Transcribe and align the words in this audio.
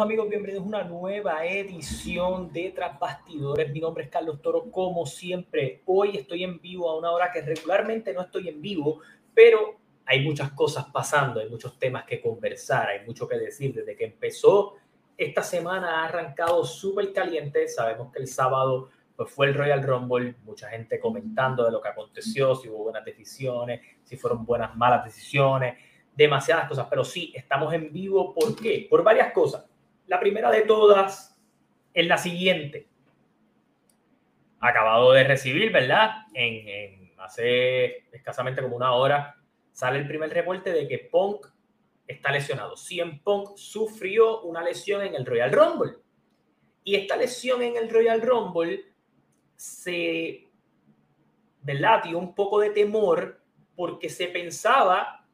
Amigos, 0.00 0.30
bienvenidos 0.30 0.64
a 0.64 0.66
una 0.66 0.84
nueva 0.84 1.44
edición 1.44 2.50
de 2.54 2.72
Tras 2.74 2.98
Bastidores. 2.98 3.70
Mi 3.70 3.80
nombre 3.80 4.04
es 4.04 4.10
Carlos 4.10 4.40
Toro, 4.40 4.70
como 4.70 5.04
siempre. 5.04 5.82
Hoy 5.84 6.16
estoy 6.16 6.42
en 6.42 6.58
vivo 6.58 6.88
a 6.88 6.96
una 6.96 7.10
hora 7.10 7.30
que 7.30 7.42
regularmente 7.42 8.14
no 8.14 8.22
estoy 8.22 8.48
en 8.48 8.62
vivo, 8.62 9.00
pero 9.34 9.76
hay 10.06 10.24
muchas 10.24 10.52
cosas 10.52 10.86
pasando, 10.90 11.40
hay 11.40 11.50
muchos 11.50 11.78
temas 11.78 12.04
que 12.04 12.18
conversar, 12.18 12.88
hay 12.88 13.04
mucho 13.04 13.28
que 13.28 13.36
decir. 13.36 13.74
Desde 13.74 13.94
que 13.94 14.06
empezó 14.06 14.76
esta 15.18 15.42
semana 15.42 16.00
ha 16.00 16.06
arrancado 16.06 16.64
súper 16.64 17.12
caliente. 17.12 17.68
Sabemos 17.68 18.10
que 18.10 18.20
el 18.20 18.26
sábado 18.26 18.88
pues, 19.14 19.30
fue 19.30 19.48
el 19.48 19.54
Royal 19.54 19.82
Rumble, 19.82 20.36
mucha 20.44 20.70
gente 20.70 20.98
comentando 20.98 21.62
de 21.62 21.72
lo 21.72 21.82
que 21.82 21.88
aconteció, 21.90 22.54
si 22.54 22.70
hubo 22.70 22.84
buenas 22.84 23.04
decisiones, 23.04 23.82
si 24.02 24.16
fueron 24.16 24.46
buenas, 24.46 24.74
malas 24.74 25.04
decisiones 25.04 25.76
demasiadas 26.14 26.68
cosas, 26.68 26.86
pero 26.90 27.04
sí, 27.04 27.32
estamos 27.34 27.72
en 27.72 27.92
vivo. 27.92 28.34
¿Por 28.34 28.54
qué? 28.56 28.86
Por 28.90 29.02
varias 29.02 29.32
cosas. 29.32 29.69
La 30.10 30.18
primera 30.18 30.50
de 30.50 30.62
todas 30.62 31.40
es 31.94 32.04
la 32.04 32.18
siguiente. 32.18 32.88
Acabado 34.58 35.12
de 35.12 35.22
recibir, 35.22 35.70
¿verdad? 35.70 36.26
En, 36.34 37.12
hace 37.18 38.08
escasamente 38.10 38.60
como 38.60 38.74
una 38.74 38.92
hora 38.94 39.36
sale 39.70 40.00
el 40.00 40.08
primer 40.08 40.30
reporte 40.30 40.72
de 40.72 40.88
que 40.88 40.98
Punk 40.98 41.46
está 42.08 42.32
lesionado. 42.32 42.76
CM 42.76 43.20
Punk 43.22 43.56
sufrió 43.56 44.40
una 44.40 44.64
lesión 44.64 45.02
en 45.02 45.14
el 45.14 45.24
Royal 45.24 45.52
Rumble. 45.52 45.92
Y 46.82 46.96
esta 46.96 47.16
lesión 47.16 47.62
en 47.62 47.76
el 47.76 47.88
Royal 47.88 48.20
Rumble 48.20 48.92
se, 49.54 50.48
¿verdad? 51.62 52.02
Dio 52.02 52.18
un 52.18 52.34
poco 52.34 52.58
de 52.58 52.70
temor 52.70 53.40
porque 53.76 54.08
se 54.08 54.26
pensaba 54.26 55.24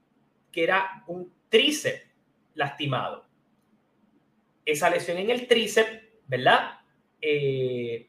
que 0.53 0.64
era 0.64 1.03
un 1.06 1.33
tríceps 1.48 2.03
lastimado. 2.53 3.27
Esa 4.67 4.91
lesión 4.91 5.17
en 5.17 5.31
el 5.31 5.47
tríceps, 5.47 6.03
¿verdad? 6.27 6.81
Eh, 7.22 8.06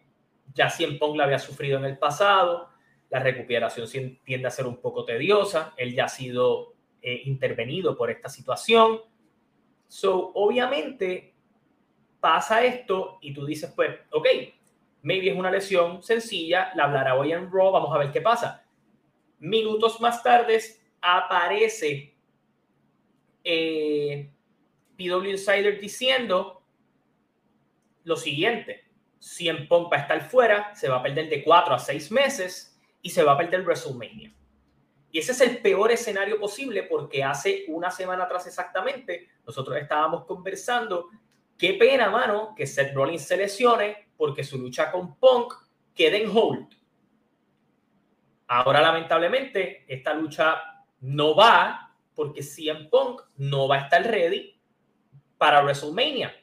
ya 0.53 0.69
Cien 0.69 0.99
Pong 0.99 1.16
la 1.16 1.23
había 1.23 1.39
sufrido 1.39 1.77
en 1.77 1.86
el 1.86 1.97
pasado, 1.97 2.69
la 3.09 3.19
recuperación 3.19 3.88
tiende 4.25 4.47
a 4.47 4.52
ser 4.52 4.66
un 4.66 4.81
poco 4.81 5.05
tediosa, 5.05 5.73
él 5.77 5.95
ya 5.95 6.05
ha 6.05 6.09
sido 6.09 6.75
eh, 7.02 7.22
intervenido 7.25 7.95
por 7.95 8.11
esta 8.11 8.27
situación. 8.27 8.99
So, 9.88 10.31
obviamente 10.33 11.33
pasa 12.19 12.66
esto 12.66 13.19
y 13.21 13.33
tú 13.33 13.45
dices, 13.45 13.71
pues, 13.75 13.92
ok, 14.11 14.27
maybe 15.03 15.30
es 15.30 15.38
una 15.38 15.52
lesión 15.52 16.03
sencilla, 16.03 16.71
la 16.75 16.86
hablará 16.86 17.16
hoy 17.16 17.31
en 17.31 17.49
Raw, 17.52 17.71
vamos 17.71 17.95
a 17.95 17.99
ver 17.99 18.11
qué 18.11 18.19
pasa. 18.19 18.66
Minutos 19.39 20.02
más 20.02 20.21
tarde 20.23 20.59
aparece 20.99 22.16
eh, 23.44 24.30
PW 24.98 25.30
Insider 25.30 25.80
diciendo 25.80 26.64
lo 28.03 28.16
siguiente: 28.16 28.86
si 29.20 29.50
en 29.50 29.67
Punk 29.67 29.92
va 29.92 29.98
a 29.98 30.02
estar 30.02 30.22
fuera, 30.30 30.76
se 30.76 30.89
va 30.89 30.98
a 30.98 31.04
perder 31.04 31.30
de 31.30 31.44
4 31.44 31.73
a 31.73 31.80
6 31.80 32.12
meses 32.12 32.80
y 33.02 33.09
se 33.09 33.23
va 33.23 33.34
a 33.34 33.38
perder 33.38 33.64
WrestleMania. 33.64 34.34
Y 35.12 35.20
ese 35.20 35.31
es 35.31 35.42
el 35.42 35.59
peor 35.59 35.92
escenario 35.92 36.39
posible 36.39 36.84
porque 36.84 37.23
hace 37.23 37.66
una 37.70 37.89
semana 37.89 38.26
atrás 38.26 38.45
exactamente 38.48 39.30
nosotros 39.45 39.77
estábamos 39.77 40.26
conversando. 40.26 41.10
Qué 41.58 41.73
pena, 41.73 42.10
mano, 42.10 42.54
que 42.55 42.67
Seth 42.67 42.94
Rollins 42.94 43.23
se 43.23 43.38
lesione 43.38 44.10
porque 44.17 44.44
su 44.44 44.58
lucha 44.58 44.92
con 44.92 45.16
Punk 45.16 45.54
quede 45.95 46.23
en 46.23 46.30
hold. 46.32 46.67
Ahora, 48.48 48.82
lamentablemente, 48.82 49.86
esta 49.88 50.14
lucha 50.14 50.61
no 51.02 51.36
va 51.36 51.95
porque 52.14 52.44
CM 52.44 52.86
Punk 52.86 53.21
no 53.38 53.67
va 53.67 53.76
a 53.76 53.82
estar 53.82 54.04
ready 54.04 54.57
para 55.37 55.61
WrestleMania. 55.61 56.36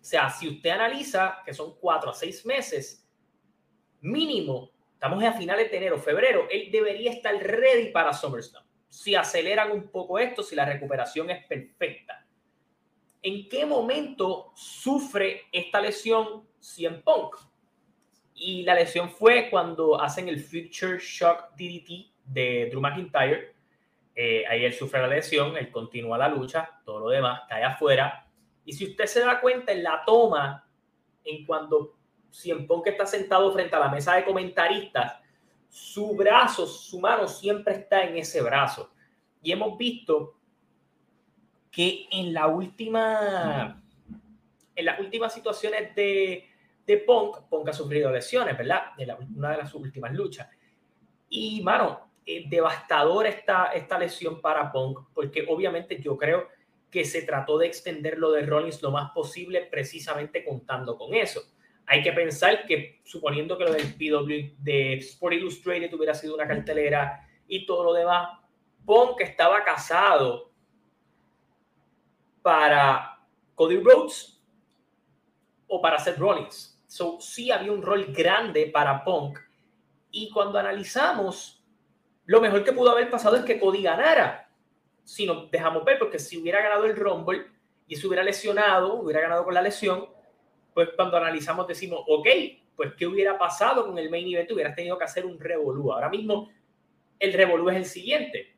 O 0.00 0.04
sea, 0.04 0.30
si 0.30 0.48
usted 0.48 0.70
analiza 0.70 1.42
que 1.44 1.52
son 1.52 1.76
cuatro 1.78 2.10
a 2.10 2.14
seis 2.14 2.44
meses 2.46 3.06
mínimo, 4.00 4.70
estamos 4.94 5.22
a 5.24 5.32
finales 5.32 5.70
de 5.70 5.76
enero, 5.76 5.98
febrero, 5.98 6.46
él 6.50 6.70
debería 6.70 7.12
estar 7.12 7.34
ready 7.34 7.90
para 7.90 8.14
SummerSlam. 8.14 8.64
Si 8.88 9.14
aceleran 9.14 9.70
un 9.72 9.88
poco 9.90 10.18
esto, 10.18 10.42
si 10.42 10.56
la 10.56 10.64
recuperación 10.64 11.30
es 11.30 11.44
perfecta. 11.46 12.26
¿En 13.22 13.48
qué 13.48 13.66
momento 13.66 14.52
sufre 14.54 15.46
esta 15.52 15.80
lesión 15.80 16.48
CM 16.60 16.98
Punk? 17.02 17.36
Y 18.34 18.62
la 18.62 18.74
lesión 18.74 19.10
fue 19.10 19.50
cuando 19.50 20.00
hacen 20.00 20.28
el 20.28 20.40
Future 20.40 20.98
Shock 21.00 21.50
DDT 21.56 22.12
de 22.24 22.68
Drew 22.70 22.80
McIntyre 22.80 23.57
eh, 24.20 24.44
ahí 24.48 24.64
él 24.64 24.74
sufre 24.74 25.00
la 25.00 25.06
lesión, 25.06 25.56
él 25.56 25.70
continúa 25.70 26.18
la 26.18 26.28
lucha, 26.28 26.68
todo 26.84 26.98
lo 26.98 27.08
demás 27.08 27.42
cae 27.48 27.62
afuera. 27.62 28.26
Y 28.64 28.72
si 28.72 28.86
usted 28.86 29.06
se 29.06 29.20
da 29.20 29.40
cuenta 29.40 29.70
en 29.70 29.84
la 29.84 30.02
toma, 30.04 30.68
en 31.22 31.46
cuando 31.46 31.94
Cien 32.28 32.66
que 32.66 32.90
está 32.90 33.06
sentado 33.06 33.52
frente 33.52 33.76
a 33.76 33.78
la 33.78 33.88
mesa 33.88 34.16
de 34.16 34.24
comentaristas, 34.24 35.20
su 35.68 36.16
brazo, 36.16 36.66
su 36.66 36.98
mano 36.98 37.28
siempre 37.28 37.74
está 37.74 38.02
en 38.02 38.16
ese 38.16 38.42
brazo. 38.42 38.92
Y 39.40 39.52
hemos 39.52 39.78
visto 39.78 40.36
que 41.70 42.08
en 42.10 42.34
la 42.34 42.48
última, 42.48 43.80
en 44.74 44.84
las 44.84 44.98
últimas 44.98 45.32
situaciones 45.32 45.94
de, 45.94 46.44
de 46.84 46.96
Punk, 46.98 47.42
Punk 47.48 47.68
ha 47.68 47.72
sufrido 47.72 48.10
lesiones, 48.10 48.58
¿verdad? 48.58 48.82
En 48.98 49.36
una 49.36 49.52
de 49.52 49.58
las 49.58 49.72
últimas 49.74 50.12
luchas. 50.12 50.48
Y, 51.30 51.62
mano, 51.62 52.07
eh, 52.30 52.44
devastador 52.46 53.26
esta, 53.26 53.72
esta 53.72 53.98
lesión 53.98 54.42
para 54.42 54.70
Punk, 54.70 54.98
porque 55.14 55.46
obviamente 55.48 55.98
yo 55.98 56.18
creo 56.18 56.46
que 56.90 57.06
se 57.06 57.22
trató 57.22 57.56
de 57.56 57.68
extender 57.68 58.18
lo 58.18 58.32
de 58.32 58.44
Rollins 58.44 58.82
lo 58.82 58.90
más 58.90 59.12
posible, 59.12 59.62
precisamente 59.62 60.44
contando 60.44 60.98
con 60.98 61.14
eso. 61.14 61.40
Hay 61.86 62.02
que 62.02 62.12
pensar 62.12 62.66
que, 62.66 63.00
suponiendo 63.02 63.56
que 63.56 63.64
lo 63.64 63.72
del 63.72 63.94
PW 63.94 64.62
de 64.62 64.98
Sport 64.98 65.36
Illustrated 65.36 65.90
hubiera 65.94 66.12
sido 66.12 66.34
una 66.34 66.46
cartelera 66.46 67.26
y 67.46 67.64
todo 67.64 67.82
lo 67.82 67.94
demás, 67.94 68.38
Punk 68.84 69.22
estaba 69.22 69.64
casado 69.64 70.52
para 72.42 73.24
Cody 73.54 73.78
Rhodes 73.78 74.38
o 75.66 75.80
para 75.80 75.98
Seth 75.98 76.18
Rollins. 76.18 76.78
So, 76.86 77.18
sí 77.22 77.50
había 77.50 77.72
un 77.72 77.80
rol 77.80 78.12
grande 78.12 78.66
para 78.66 79.02
Punk. 79.02 79.38
Y 80.10 80.28
cuando 80.28 80.58
analizamos 80.58 81.57
lo 82.28 82.42
mejor 82.42 82.62
que 82.62 82.74
pudo 82.74 82.90
haber 82.90 83.08
pasado 83.08 83.36
es 83.36 83.44
que 83.44 83.58
Cody 83.58 83.82
ganara. 83.82 84.50
Si 85.02 85.24
nos 85.24 85.50
dejamos 85.50 85.82
ver, 85.82 85.98
porque 85.98 86.18
si 86.18 86.36
hubiera 86.36 86.60
ganado 86.60 86.84
el 86.84 86.94
Rumble 86.94 87.46
y 87.86 87.96
se 87.96 88.06
hubiera 88.06 88.22
lesionado, 88.22 88.96
hubiera 88.96 89.22
ganado 89.22 89.44
con 89.44 89.54
la 89.54 89.62
lesión, 89.62 90.06
pues 90.74 90.90
cuando 90.94 91.16
analizamos 91.16 91.66
decimos, 91.66 92.04
ok, 92.06 92.28
pues 92.76 92.92
¿qué 92.98 93.06
hubiera 93.06 93.38
pasado 93.38 93.86
con 93.86 93.96
el 93.98 94.10
main 94.10 94.28
event? 94.28 94.50
Hubieras 94.50 94.76
tenido 94.76 94.98
que 94.98 95.04
hacer 95.04 95.24
un 95.24 95.40
revolú. 95.40 95.90
Ahora 95.90 96.10
mismo 96.10 96.50
el 97.18 97.32
revolú 97.32 97.70
es 97.70 97.76
el 97.76 97.86
siguiente. 97.86 98.54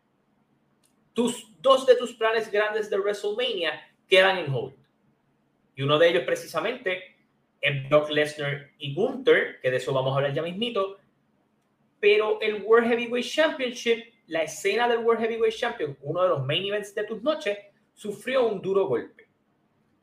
Tus, 1.12 1.52
dos 1.60 1.86
de 1.86 1.94
tus 1.94 2.14
planes 2.14 2.50
grandes 2.50 2.90
de 2.90 2.98
WrestleMania 2.98 3.88
quedan 4.08 4.38
en 4.38 4.52
hold. 4.52 4.74
Y 5.76 5.82
uno 5.82 5.96
de 5.96 6.08
ellos 6.08 6.24
precisamente 6.24 7.16
es 7.60 7.88
Brock 7.88 8.10
Lesnar 8.10 8.72
y 8.78 8.94
Gunther, 8.94 9.60
que 9.60 9.70
de 9.70 9.76
eso 9.76 9.92
vamos 9.92 10.12
a 10.12 10.16
hablar 10.16 10.34
ya 10.34 10.42
mismito, 10.42 10.98
pero 12.00 12.40
el 12.40 12.62
World 12.62 12.88
Heavyweight 12.88 13.26
Championship, 13.26 14.12
la 14.26 14.42
escena 14.42 14.88
del 14.88 14.98
World 14.98 15.22
Heavyweight 15.22 15.54
Champion, 15.54 15.96
uno 16.02 16.22
de 16.22 16.28
los 16.30 16.44
main 16.44 16.64
events 16.64 16.94
de 16.94 17.04
tus 17.04 17.22
noches, 17.22 17.58
sufrió 17.92 18.46
un 18.46 18.60
duro 18.60 18.86
golpe. 18.86 19.28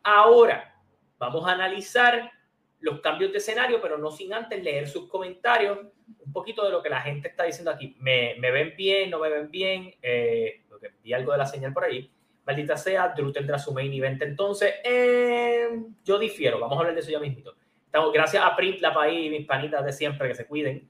Ahora, 0.04 0.80
vamos 1.18 1.46
a 1.48 1.54
analizar 1.54 2.32
los 2.80 3.02
cambios 3.02 3.32
de 3.32 3.40
escenario, 3.40 3.82
pero 3.82 3.98
no 3.98 4.12
sin 4.12 4.34
antes 4.34 4.64
leer 4.64 4.88
sus 4.88 5.10
comentarios, 5.10 5.80
un 6.20 6.32
poquito 6.32 6.64
de 6.64 6.72
lo 6.72 6.82
que 6.82 6.90
la 6.90 7.02
gente 7.02 7.28
está 7.30 7.44
diciendo 7.44 7.72
aquí. 7.72 7.96
¿Me, 8.00 8.36
ven 8.40 8.74
bien? 8.78 9.10
¿No 9.10 9.20
me 9.20 9.30
ven 9.30 9.50
bien? 9.50 9.96
Eh, 10.02 10.62
que 10.80 10.92
vi 11.04 11.14
algo 11.14 11.32
de 11.32 11.40
la 11.40 11.46
señal 11.46 11.74
por 11.74 11.84
ahí. 11.84 12.10
Maldita 12.46 12.78
sea, 12.78 13.10
Drew 13.10 13.32
tendrá 13.32 13.60
su 13.60 13.74
main 13.74 13.92
event 13.92 14.22
entonces. 14.22 14.76
Eh, 14.84 15.68
yo 16.06 16.18
difiero, 16.18 16.60
vamos 16.60 16.78
a 16.78 16.80
hablar 16.80 16.94
de 16.94 17.02
eso 17.02 17.12
ya 17.12 17.20
mismo. 17.20 17.52
Estamos, 17.86 18.14
gracias 18.14 18.44
a 18.44 18.56
Print, 18.56 18.80
la 18.80 18.94
país, 18.94 19.30
mis 19.32 19.46
panitas 19.46 19.84
de 19.84 19.92
siempre, 19.92 20.28
que 20.28 20.36
se 20.36 20.46
cuiden. 20.46 20.88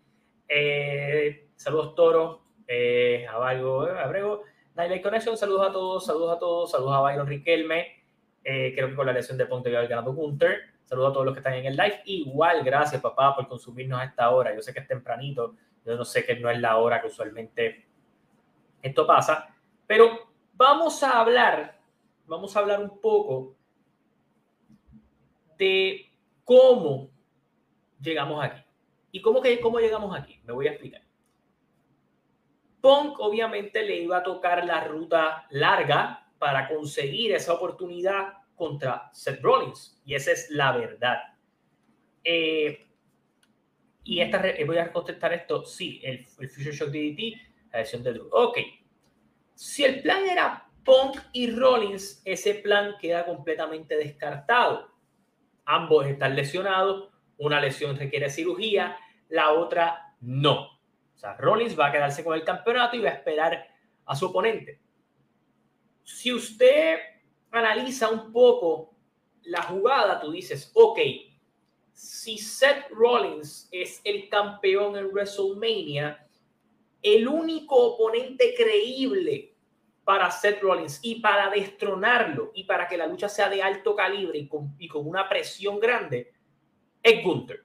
Eh, 0.48 1.50
saludos 1.56 1.96
Toro, 1.96 2.42
eh, 2.68 3.26
a 3.28 3.38
Valgo, 3.38 3.84
Abrego, 3.84 4.44
Nightlight 4.76 5.04
Connection, 5.04 5.38
saludos 5.38 5.70
a 5.70 5.72
todos, 5.72 6.06
saludos 6.06 6.36
a 6.36 6.40
todos, 6.40 6.72
saludos 6.72 6.96
a 6.96 7.02
Byron 7.02 7.28
Riquelme, 7.28 8.04
eh, 8.44 8.74
creo 8.76 8.90
que 8.90 8.96
con 8.96 9.06
la 9.06 9.14
lesión 9.14 9.38
de 9.38 9.46
Ponte 9.46 9.76
había 9.76 9.90
ganado 9.90 10.14
Gunter, 10.14 10.62
saludos 10.86 11.10
a 11.10 11.14
todos 11.14 11.26
los 11.26 11.34
que 11.34 11.40
están 11.40 11.54
en 11.56 11.66
el 11.66 11.76
live, 11.76 12.02
igual 12.06 12.64
gracias 12.64 13.02
papá 13.02 13.36
por 13.36 13.48
consumirnos 13.48 14.00
a 14.00 14.06
esta 14.06 14.30
hora, 14.30 14.56
yo 14.56 14.62
sé 14.62 14.74
que 14.74 14.80
es 14.80 14.88
tempranito, 14.88 15.56
yo 15.86 15.96
no 15.96 16.06
sé 16.06 16.26
que 16.26 16.36
no 16.36 16.50
es 16.50 16.60
la 16.60 16.78
hora 16.78 17.02
que 17.02 17.08
usualmente 17.08 17.88
esto 18.82 19.08
pasa, 19.08 19.54
pero 19.86 20.30
vamos 20.54 21.02
a 21.04 21.20
hablar, 21.20 21.80
vamos 22.26 22.56
a 22.56 22.60
hablar 22.60 22.82
un 22.82 23.02
poco 23.02 23.56
de 25.58 26.12
cómo 26.44 27.10
llegamos 28.00 28.44
aquí. 28.44 28.67
¿Y 29.12 29.22
cómo, 29.22 29.42
que, 29.42 29.60
cómo 29.60 29.80
llegamos 29.80 30.18
aquí? 30.18 30.40
Me 30.44 30.54
voy 30.54 30.68
a 30.68 30.72
explicar. 30.72 31.02
Punk 32.82 33.20
obviamente 33.20 33.84
le 33.84 33.98
iba 33.98 34.18
a 34.18 34.24
tocar 34.24 34.66
la 34.66 34.84
ruta 34.84 35.48
larga 35.50 36.28
para 36.38 36.68
conseguir 36.68 37.34
esa 37.34 37.54
oportunidad 37.54 38.34
contra 38.56 39.10
Seth 39.14 39.42
Rollins. 39.42 40.02
Y 40.06 40.16
esa 40.16 40.32
es 40.32 40.50
la 40.52 40.76
verdad. 40.78 41.18
Eh, 42.24 42.88
y 44.04 44.22
esta, 44.22 44.42
voy 44.66 44.78
a 44.78 44.92
contestar 44.92 45.34
esto. 45.34 45.66
Sí, 45.66 46.00
el, 46.04 46.26
el 46.40 46.50
Future 46.50 46.76
Shock 46.76 46.90
DDT, 46.90 47.72
la 47.72 47.80
versión 47.80 48.04
de 48.04 48.14
Drew. 48.14 48.30
Ok. 48.32 48.58
Si 49.54 49.84
el 49.84 50.02
plan 50.02 50.24
era 50.26 50.70
Punk 50.86 51.18
y 51.34 51.52
Rollins, 51.52 52.22
ese 52.24 52.56
plan 52.56 52.96
queda 53.02 53.26
completamente 53.26 53.98
descartado. 53.98 54.90
Ambos 55.66 56.06
están 56.08 56.36
lesionados. 56.36 57.10
Una 57.38 57.60
lesión 57.60 57.96
requiere 57.98 58.30
cirugía, 58.30 58.98
la 59.30 59.54
otra 59.54 60.16
no. 60.22 60.80
O 61.16 61.18
sea, 61.20 61.36
Rollins 61.38 61.78
va 61.78 61.88
a 61.88 61.92
quedarse 61.92 62.24
con 62.24 62.36
el 62.36 62.44
campeonato 62.44 62.96
y 62.96 63.02
va 63.02 63.10
a 63.10 63.14
esperar 63.14 63.68
a 64.06 64.16
su 64.16 64.28
oponente. 64.28 64.80
Si 66.04 66.32
usted 66.34 67.00
analiza 67.52 68.10
un 68.10 68.32
poco 68.32 68.96
la 69.44 69.62
jugada, 69.64 70.20
tú 70.20 70.32
dices, 70.32 70.72
ok, 70.74 71.00
si 71.92 72.38
Seth 72.38 72.90
Rollins 72.92 73.68
es 73.72 74.02
el 74.04 74.30
campeón 74.30 74.98
en 74.98 75.08
WrestleMania, 75.08 76.28
el 77.02 77.28
único 77.28 77.76
oponente 77.76 78.54
creíble 78.56 79.56
para 80.04 80.32
Seth 80.32 80.62
Rollins 80.62 81.00
y 81.02 81.16
para 81.16 81.50
destronarlo 81.50 82.52
y 82.54 82.64
para 82.66 82.88
que 82.88 82.98
la 82.98 83.08
lucha 83.08 83.28
sea 83.28 83.50
de 83.50 83.62
alto 83.62 83.96
calibre 83.96 84.40
y 84.40 84.48
con, 84.48 85.08
una 85.08 85.28
presión 85.28 85.80
grande 85.80 86.34
es 87.10 87.24
Gunther. 87.24 87.64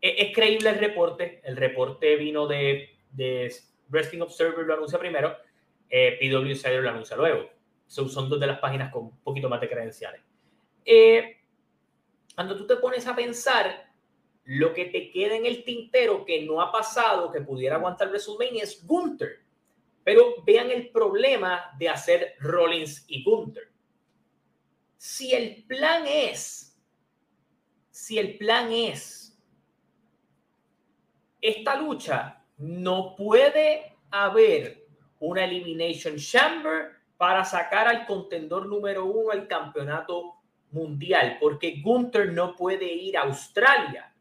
Es, 0.00 0.34
creíble 0.34 0.70
el 0.70 0.78
reporte. 0.78 1.40
El 1.44 1.56
reporte 1.56 2.16
vino 2.16 2.46
de, 2.46 2.90
de 3.12 3.54
Wrestling 3.88 4.20
Observer, 4.20 4.66
lo 4.66 4.74
anuncia 4.74 4.98
primero. 4.98 5.36
Eh, 5.88 6.18
PW 6.18 6.48
Insider 6.48 6.82
lo 6.82 6.90
anuncia 6.90 7.16
luego. 7.16 7.50
son 7.86 8.28
dos 8.28 8.40
de 8.40 8.46
las 8.46 8.58
páginas 8.58 8.90
con 8.92 9.04
un 9.04 9.18
poquito 9.18 9.48
más 9.48 9.60
de 9.60 9.68
credenciales. 9.68 10.22
Eh, 10.84 11.36
cuando 12.34 12.56
tú 12.56 12.66
te 12.66 12.76
pones 12.76 13.06
a 13.06 13.14
pensar, 13.14 13.92
lo 14.44 14.72
que 14.72 14.86
te 14.86 15.10
queda 15.10 15.36
en 15.36 15.46
el 15.46 15.64
tintero 15.64 16.24
que 16.24 16.42
no 16.42 16.60
ha 16.60 16.72
pasado, 16.72 17.30
que 17.30 17.42
pudiera 17.42 17.76
aguantar 17.76 18.08
WrestleMania, 18.08 18.64
es 18.64 18.84
Gunther. 18.86 19.40
Pero 20.02 20.42
vean 20.44 20.70
el 20.70 20.88
problema 20.88 21.70
de 21.78 21.88
hacer 21.88 22.34
Rollins 22.40 23.04
y 23.06 23.22
Gunther. 23.22 23.70
Si 24.96 25.32
el 25.32 25.64
plan 25.64 26.04
es, 26.06 26.71
si 28.02 28.18
el 28.18 28.36
plan 28.36 28.72
es, 28.72 29.40
esta 31.40 31.76
lucha 31.76 32.44
no 32.58 33.14
puede 33.14 33.96
haber 34.10 34.88
una 35.20 35.44
Elimination 35.44 36.16
Chamber 36.16 36.96
para 37.16 37.44
sacar 37.44 37.86
al 37.86 38.04
contendor 38.04 38.66
número 38.66 39.04
uno 39.04 39.30
al 39.30 39.46
campeonato 39.46 40.40
mundial, 40.72 41.36
porque 41.40 41.80
Gunther 41.80 42.32
no 42.32 42.56
puede 42.56 42.92
ir 42.92 43.16
a 43.16 43.22
Australia. 43.22 44.12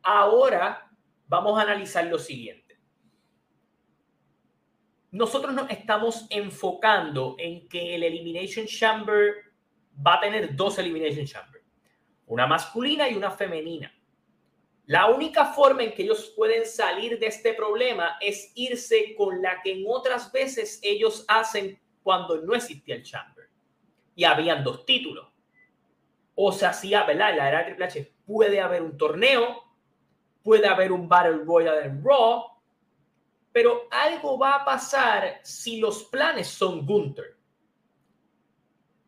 Ahora 0.00 0.88
vamos 1.26 1.58
a 1.58 1.62
analizar 1.62 2.06
lo 2.06 2.20
siguiente. 2.20 2.78
Nosotros 5.10 5.52
nos 5.52 5.68
estamos 5.68 6.28
enfocando 6.30 7.34
en 7.40 7.68
que 7.68 7.96
el 7.96 8.04
Elimination 8.04 8.66
Chamber 8.66 9.34
va 10.06 10.14
a 10.14 10.20
tener 10.20 10.54
dos 10.54 10.78
Elimination 10.78 11.26
Chamber, 11.26 11.57
una 12.28 12.46
masculina 12.46 13.08
y 13.08 13.14
una 13.14 13.30
femenina. 13.30 13.92
La 14.86 15.06
única 15.06 15.46
forma 15.46 15.82
en 15.82 15.92
que 15.92 16.02
ellos 16.02 16.32
pueden 16.34 16.64
salir 16.64 17.18
de 17.18 17.26
este 17.26 17.52
problema 17.52 18.16
es 18.20 18.52
irse 18.54 19.14
con 19.16 19.42
la 19.42 19.60
que 19.60 19.72
en 19.72 19.84
otras 19.86 20.32
veces 20.32 20.80
ellos 20.82 21.24
hacen 21.28 21.78
cuando 22.02 22.40
no 22.40 22.54
existía 22.54 22.94
el 22.94 23.02
Chamber. 23.02 23.50
Y 24.14 24.24
habían 24.24 24.64
dos 24.64 24.86
títulos 24.86 25.28
o 26.34 26.52
se 26.52 26.66
hacía, 26.66 27.04
¿verdad? 27.04 27.30
En 27.30 27.36
la 27.36 27.48
era 27.48 27.58
de 27.58 27.64
Triple 27.64 27.84
H 27.84 28.12
puede 28.24 28.60
haber 28.60 28.82
un 28.82 28.96
torneo, 28.96 29.64
puede 30.42 30.66
haber 30.68 30.92
un 30.92 31.08
Battle 31.08 31.44
Royale 31.44 31.84
en 31.84 32.02
Raw, 32.02 32.44
pero 33.52 33.88
algo 33.90 34.38
va 34.38 34.54
a 34.54 34.64
pasar 34.64 35.40
si 35.42 35.80
los 35.80 36.04
planes 36.04 36.46
son 36.46 36.86
Gunther. 36.86 37.36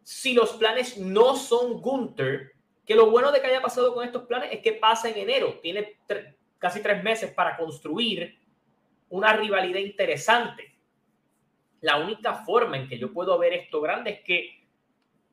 Si 0.03 0.35
los 0.35 0.55
planes 0.55 0.99
no 0.99 1.37
son 1.37 1.81
Gunther, 1.81 2.53
que 2.91 2.97
lo 2.97 3.09
bueno 3.09 3.31
de 3.31 3.41
que 3.41 3.47
haya 3.47 3.63
pasado 3.63 3.95
con 3.95 4.05
estos 4.05 4.25
planes 4.25 4.49
es 4.51 4.59
que 4.63 4.73
pasa 4.73 5.09
en 5.09 5.17
enero, 5.17 5.61
tiene 5.63 6.01
casi 6.59 6.83
tres 6.83 7.05
meses 7.05 7.33
para 7.33 7.57
construir 7.57 8.37
una 9.11 9.33
rivalidad 9.33 9.79
interesante. 9.79 10.75
La 11.83 11.99
única 11.99 12.35
forma 12.35 12.77
en 12.77 12.89
que 12.89 12.99
yo 12.99 13.13
puedo 13.13 13.39
ver 13.39 13.53
esto 13.53 13.81
grande 13.81 14.11
es 14.11 14.21
que 14.23 14.65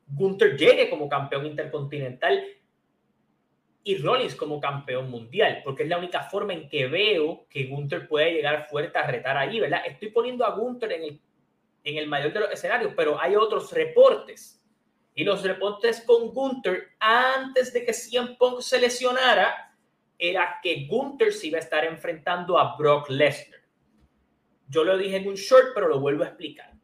Gunther 0.05 0.55
llegue 0.55 0.87
como 0.87 1.09
campeón 1.09 1.47
intercontinental 1.47 2.45
y 3.83 3.97
Rollins 3.97 4.35
como 4.35 4.59
campeón 4.59 5.09
mundial, 5.09 5.61
porque 5.63 5.81
es 5.81 5.89
la 5.89 5.97
única 5.97 6.21
forma 6.29 6.53
en 6.53 6.69
que 6.69 6.85
veo 6.85 7.47
que 7.49 7.63
Gunther 7.63 8.07
puede 8.07 8.33
llegar 8.33 8.67
fuerte 8.69 8.99
a 8.99 9.07
retar 9.07 9.35
allí, 9.35 9.59
¿verdad? 9.59 9.81
Estoy 9.83 10.11
poniendo 10.11 10.45
a 10.45 10.51
Gunther 10.51 10.91
en 10.91 11.03
el, 11.05 11.21
en 11.85 11.97
el 11.97 12.05
mayor 12.05 12.31
de 12.33 12.41
los 12.41 12.51
escenarios, 12.51 12.93
pero 12.95 13.19
hay 13.19 13.35
otros 13.35 13.71
reportes. 13.71 14.63
Y 15.17 15.25
los 15.25 15.43
reportes 15.43 16.01
con 16.01 16.29
Gunther 16.29 16.91
antes 16.99 17.73
de 17.73 17.83
que 17.83 17.91
CM 17.91 18.37
Punk 18.39 18.61
se 18.61 18.79
lesionara 18.79 19.75
era 20.17 20.59
que 20.63 20.85
Gunther 20.87 21.33
se 21.33 21.47
iba 21.47 21.57
a 21.57 21.61
estar 21.61 21.83
enfrentando 21.83 22.57
a 22.57 22.77
Brock 22.77 23.09
Lesnar. 23.09 23.59
Yo 24.69 24.85
lo 24.85 24.97
dije 24.97 25.17
en 25.17 25.27
un 25.27 25.35
short, 25.35 25.73
pero 25.75 25.89
lo 25.89 25.99
vuelvo 25.99 26.23
a 26.23 26.27
explicar 26.27 26.77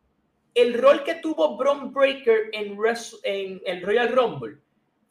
el 0.55 0.73
rol 0.75 1.03
que 1.03 1.15
tuvo 1.15 1.57
Bron 1.57 1.91
Breaker 1.91 2.49
en, 2.51 2.77
en, 3.23 3.61
el 3.65 3.81
Royal 3.81 4.09
Rumble 4.09 4.57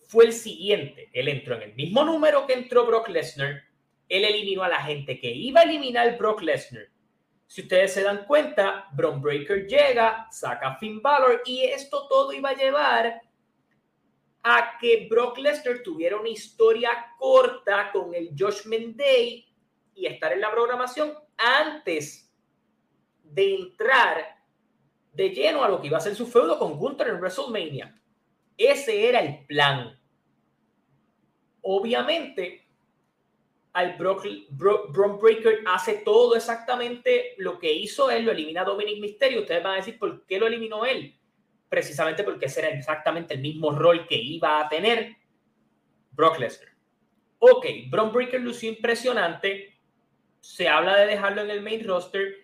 fue 0.06 0.26
el 0.26 0.32
siguiente. 0.32 1.08
Él 1.12 1.28
entró 1.28 1.56
en 1.56 1.62
el 1.62 1.74
mismo 1.74 2.04
número 2.04 2.46
que 2.46 2.52
entró 2.52 2.86
Brock 2.86 3.08
Lesnar. 3.08 3.62
Él 4.08 4.24
eliminó 4.24 4.62
a 4.62 4.68
la 4.68 4.82
gente 4.82 5.18
que 5.18 5.30
iba 5.30 5.60
a 5.60 5.64
eliminar 5.64 6.16
Brock 6.18 6.42
Lesnar. 6.42 6.88
Si 7.52 7.60
ustedes 7.60 7.92
se 7.92 8.02
dan 8.02 8.24
cuenta, 8.24 8.88
Bron 8.94 9.20
Breaker 9.20 9.66
llega, 9.66 10.26
saca 10.30 10.76
Finn 10.76 11.02
Balor 11.02 11.42
y 11.44 11.64
esto 11.64 12.08
todo 12.08 12.32
iba 12.32 12.48
a 12.48 12.56
llevar 12.56 13.20
a 14.42 14.78
que 14.80 15.06
Brock 15.10 15.36
Lesnar 15.36 15.82
tuviera 15.84 16.16
una 16.16 16.30
historia 16.30 17.12
corta 17.18 17.92
con 17.92 18.14
el 18.14 18.30
Josh 18.38 18.62
Day 18.94 19.54
y 19.94 20.06
estar 20.06 20.32
en 20.32 20.40
la 20.40 20.50
programación 20.50 21.12
antes 21.36 22.32
de 23.22 23.56
entrar 23.56 24.34
de 25.12 25.28
lleno 25.28 25.62
a 25.62 25.68
lo 25.68 25.78
que 25.78 25.88
iba 25.88 25.98
a 25.98 26.00
ser 26.00 26.14
su 26.14 26.26
feudo 26.26 26.58
con 26.58 26.78
Gunther 26.78 27.08
en 27.08 27.20
WrestleMania. 27.20 28.00
Ese 28.56 29.10
era 29.10 29.20
el 29.20 29.44
plan. 29.44 30.00
Obviamente, 31.60 32.61
al 33.72 33.96
Brock, 33.96 34.26
Breaker 35.20 35.60
hace 35.66 36.02
todo 36.04 36.36
exactamente 36.36 37.34
lo 37.38 37.58
que 37.58 37.72
hizo 37.72 38.10
él, 38.10 38.24
lo 38.24 38.32
elimina 38.32 38.64
Dominic 38.64 39.00
Mysterio. 39.00 39.40
Ustedes 39.40 39.62
van 39.62 39.74
a 39.74 39.76
decir, 39.76 39.98
¿por 39.98 40.26
qué 40.26 40.38
lo 40.38 40.46
eliminó 40.46 40.84
él? 40.84 41.18
Precisamente 41.68 42.22
porque 42.22 42.46
ese 42.46 42.60
era 42.60 42.68
exactamente 42.68 43.34
el 43.34 43.40
mismo 43.40 43.70
rol 43.70 44.06
que 44.06 44.16
iba 44.16 44.60
a 44.60 44.68
tener 44.68 45.16
Brock 46.10 46.38
Lesnar. 46.38 46.68
Ok, 47.38 47.66
Bron 47.88 48.12
Breaker 48.12 48.40
lució 48.40 48.68
impresionante. 48.68 49.78
Se 50.40 50.68
habla 50.68 50.96
de 50.96 51.06
dejarlo 51.06 51.40
en 51.42 51.50
el 51.50 51.62
main 51.62 51.82
roster. 51.84 52.36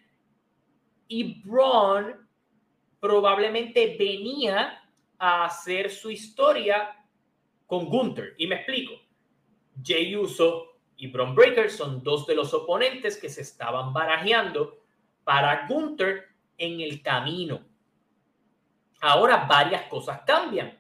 Y 1.09 1.43
Braun 1.43 2.27
probablemente 3.01 3.97
venía 3.99 4.83
a 5.19 5.45
hacer 5.45 5.91
su 5.91 6.11
historia 6.11 7.07
con 7.67 7.87
Gunther. 7.87 8.35
Y 8.39 8.47
me 8.47 8.57
explico. 8.57 8.95
Jay 9.85 10.17
Uso 10.17 10.68
y 10.99 11.07
Bron 11.07 11.35
Breaker 11.35 11.71
son 11.71 12.03
dos 12.03 12.27
de 12.27 12.35
los 12.35 12.53
oponentes 12.53 13.17
que 13.17 13.29
se 13.29 13.43
estaban 13.43 13.93
barajeando 13.93 14.81
para 15.23 15.67
Gunther 15.69 16.25
en 16.59 16.81
el 16.81 17.01
camino. 17.03 17.65
Ahora 19.01 19.47
varias 19.49 19.85
cosas 19.85 20.23
cambian. 20.27 20.77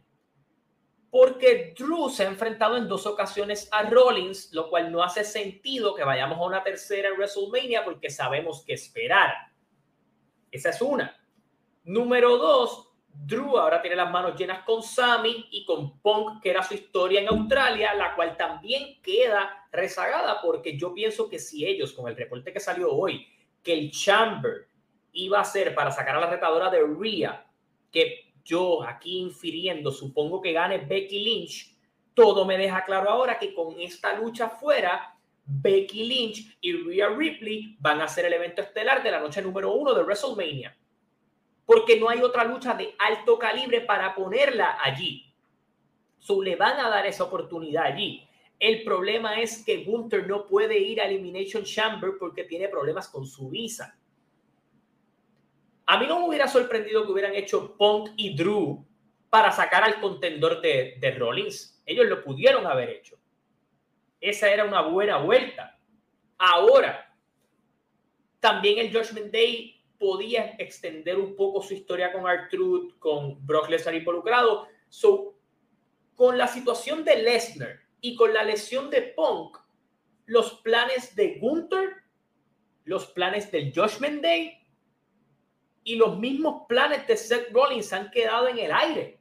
Porque 1.09 1.73
Drew 1.79 2.11
se 2.11 2.25
ha 2.25 2.27
enfrentado 2.27 2.77
en 2.77 2.89
dos 2.89 3.07
ocasiones 3.07 3.69
a 3.71 3.85
Rollins, 3.85 4.53
lo 4.53 4.69
cual 4.69 4.91
no 4.91 5.05
hace 5.05 5.23
sentido 5.23 5.95
que 5.95 6.03
vayamos 6.03 6.39
a 6.39 6.47
una 6.47 6.65
tercera 6.65 7.11
en 7.11 7.15
WrestleMania 7.15 7.85
porque 7.85 8.11
sabemos 8.11 8.65
que 8.65 8.75
esperar. 8.75 9.33
Esa 10.51 10.71
es 10.71 10.83
una. 10.83 11.17
Número 11.85 12.37
dos, 12.39 12.88
Drew 13.12 13.59
ahora 13.59 13.83
tiene 13.83 13.97
las 13.97 14.11
manos 14.11 14.38
llenas 14.38 14.62
con 14.65 14.83
Sammy 14.83 15.47
y 15.50 15.65
con 15.65 16.00
Punk, 16.00 16.43
que 16.43 16.50
era 16.50 16.62
su 16.62 16.75
historia 16.75 17.21
en 17.21 17.29
Australia, 17.29 17.95
la 17.95 18.15
cual 18.15 18.37
también 18.37 19.00
queda 19.03 19.67
rezagada 19.73 20.41
porque 20.41 20.79
yo 20.79 20.95
pienso 20.95 21.29
que 21.29 21.38
si 21.38 21.67
ellos, 21.67 21.93
con 21.93 22.09
el 22.09 22.17
reporte 22.17 22.53
que 22.53 22.61
salió 22.61 22.93
hoy, 22.93 23.27
que 23.62 23.73
el 23.73 23.91
Chamber 23.91 24.69
iba 25.12 25.41
a 25.41 25.45
ser 25.45 25.75
para 25.75 25.91
sacar 25.91 26.17
a 26.17 26.21
la 26.21 26.31
retadora 26.31 26.71
de 26.71 26.83
Rhea, 26.83 27.47
que 27.91 28.33
yo 28.45 28.83
aquí 28.83 29.19
infiriendo 29.19 29.91
supongo 29.91 30.41
que 30.41 30.53
gane 30.53 30.79
Becky 30.79 31.19
Lynch, 31.19 31.77
todo 32.15 32.45
me 32.45 32.57
deja 32.57 32.85
claro 32.85 33.11
ahora 33.11 33.38
que 33.38 33.53
con 33.55 33.79
esta 33.81 34.17
lucha 34.19 34.49
fuera, 34.49 35.15
Becky 35.45 36.05
Lynch 36.05 36.59
y 36.61 36.73
Rhea 36.73 37.09
Ripley 37.11 37.77
van 37.79 38.00
a 38.00 38.09
ser 38.09 38.27
el 38.27 38.33
evento 38.33 38.62
estelar 38.62 39.03
de 39.03 39.11
la 39.11 39.21
noche 39.21 39.43
número 39.43 39.73
uno 39.73 39.95
de 39.95 40.03
WrestleMania. 40.03 40.77
Porque 41.69 42.01
no 42.01 42.09
hay 42.09 42.23
otra 42.23 42.45
lucha 42.45 42.73
de 42.73 42.95
alto 42.99 43.39
calibre 43.39 43.83
para 43.83 44.15
ponerla 44.15 44.79
allí. 44.83 45.31
So, 46.17 46.43
le 46.43 46.57
van 46.57 46.81
a 46.81 46.89
dar 46.89 47.05
esa 47.05 47.25
oportunidad 47.25 47.85
allí. 47.85 48.27
El 48.59 48.83
problema 48.85 49.39
es 49.39 49.67
que 49.67 49.85
Gunther 49.85 50.27
no 50.27 50.47
puede 50.47 50.79
ir 50.79 50.99
a 50.99 51.05
Elimination 51.05 51.65
Chamber 51.65 52.13
porque 52.19 52.45
tiene 52.45 52.69
problemas 52.69 53.07
con 53.09 53.27
su 53.27 53.51
visa. 53.51 53.99
A 55.85 55.99
mí 55.99 56.07
no 56.07 56.21
me 56.21 56.29
hubiera 56.29 56.49
sorprendido 56.49 57.05
que 57.05 57.13
hubieran 57.13 57.35
hecho 57.35 57.77
Punk 57.77 58.13
y 58.17 58.35
Drew 58.35 58.83
para 59.29 59.53
sacar 59.53 59.85
al 59.85 60.01
contendor 60.01 60.63
de, 60.63 60.97
de 60.99 61.11
Rollins. 61.19 61.83
Ellos 61.85 62.07
lo 62.07 62.25
pudieron 62.25 62.67
haber 62.67 62.89
hecho. 62.89 63.19
Esa 64.23 64.51
era 64.51 64.65
una 64.65 64.81
buena 64.81 65.19
vuelta. 65.19 65.79
Ahora, 66.39 67.15
también 68.41 68.79
el 68.79 68.91
Judgment 68.91 69.31
Day 69.31 69.77
podía 69.99 70.55
extender 70.59 71.19
un 71.19 71.35
poco 71.35 71.62
su 71.62 71.75
historia 71.75 72.12
con 72.12 72.26
Artruth, 72.26 72.99
con 72.99 73.45
Brock 73.45 73.69
Lesnar 73.69 73.95
involucrado. 73.95 74.69
So, 74.88 75.35
con 76.14 76.38
la 76.38 76.49
situación 76.49 77.05
de 77.05 77.23
Lesnar 77.23 77.81
y 78.00 78.14
con 78.14 78.33
la 78.33 78.45
lesión 78.45 78.90
de 78.90 79.02
Punk, 79.02 79.59
los 80.26 80.55
planes 80.61 81.14
de 81.14 81.38
Gunther, 81.38 81.90
los 82.85 83.07
planes 83.07 83.50
del 83.50 83.73
Judgment 83.73 84.23
Day 84.23 84.59
y 85.85 85.97
los 85.97 86.19
mismos 86.19 86.64
planes 86.69 87.07
de 87.07 87.17
Seth 87.17 87.50
Rollins 87.52 87.93
han 87.93 88.11
quedado 88.11 88.49
en 88.49 88.59
el 88.59 88.73
aire. 88.73 89.21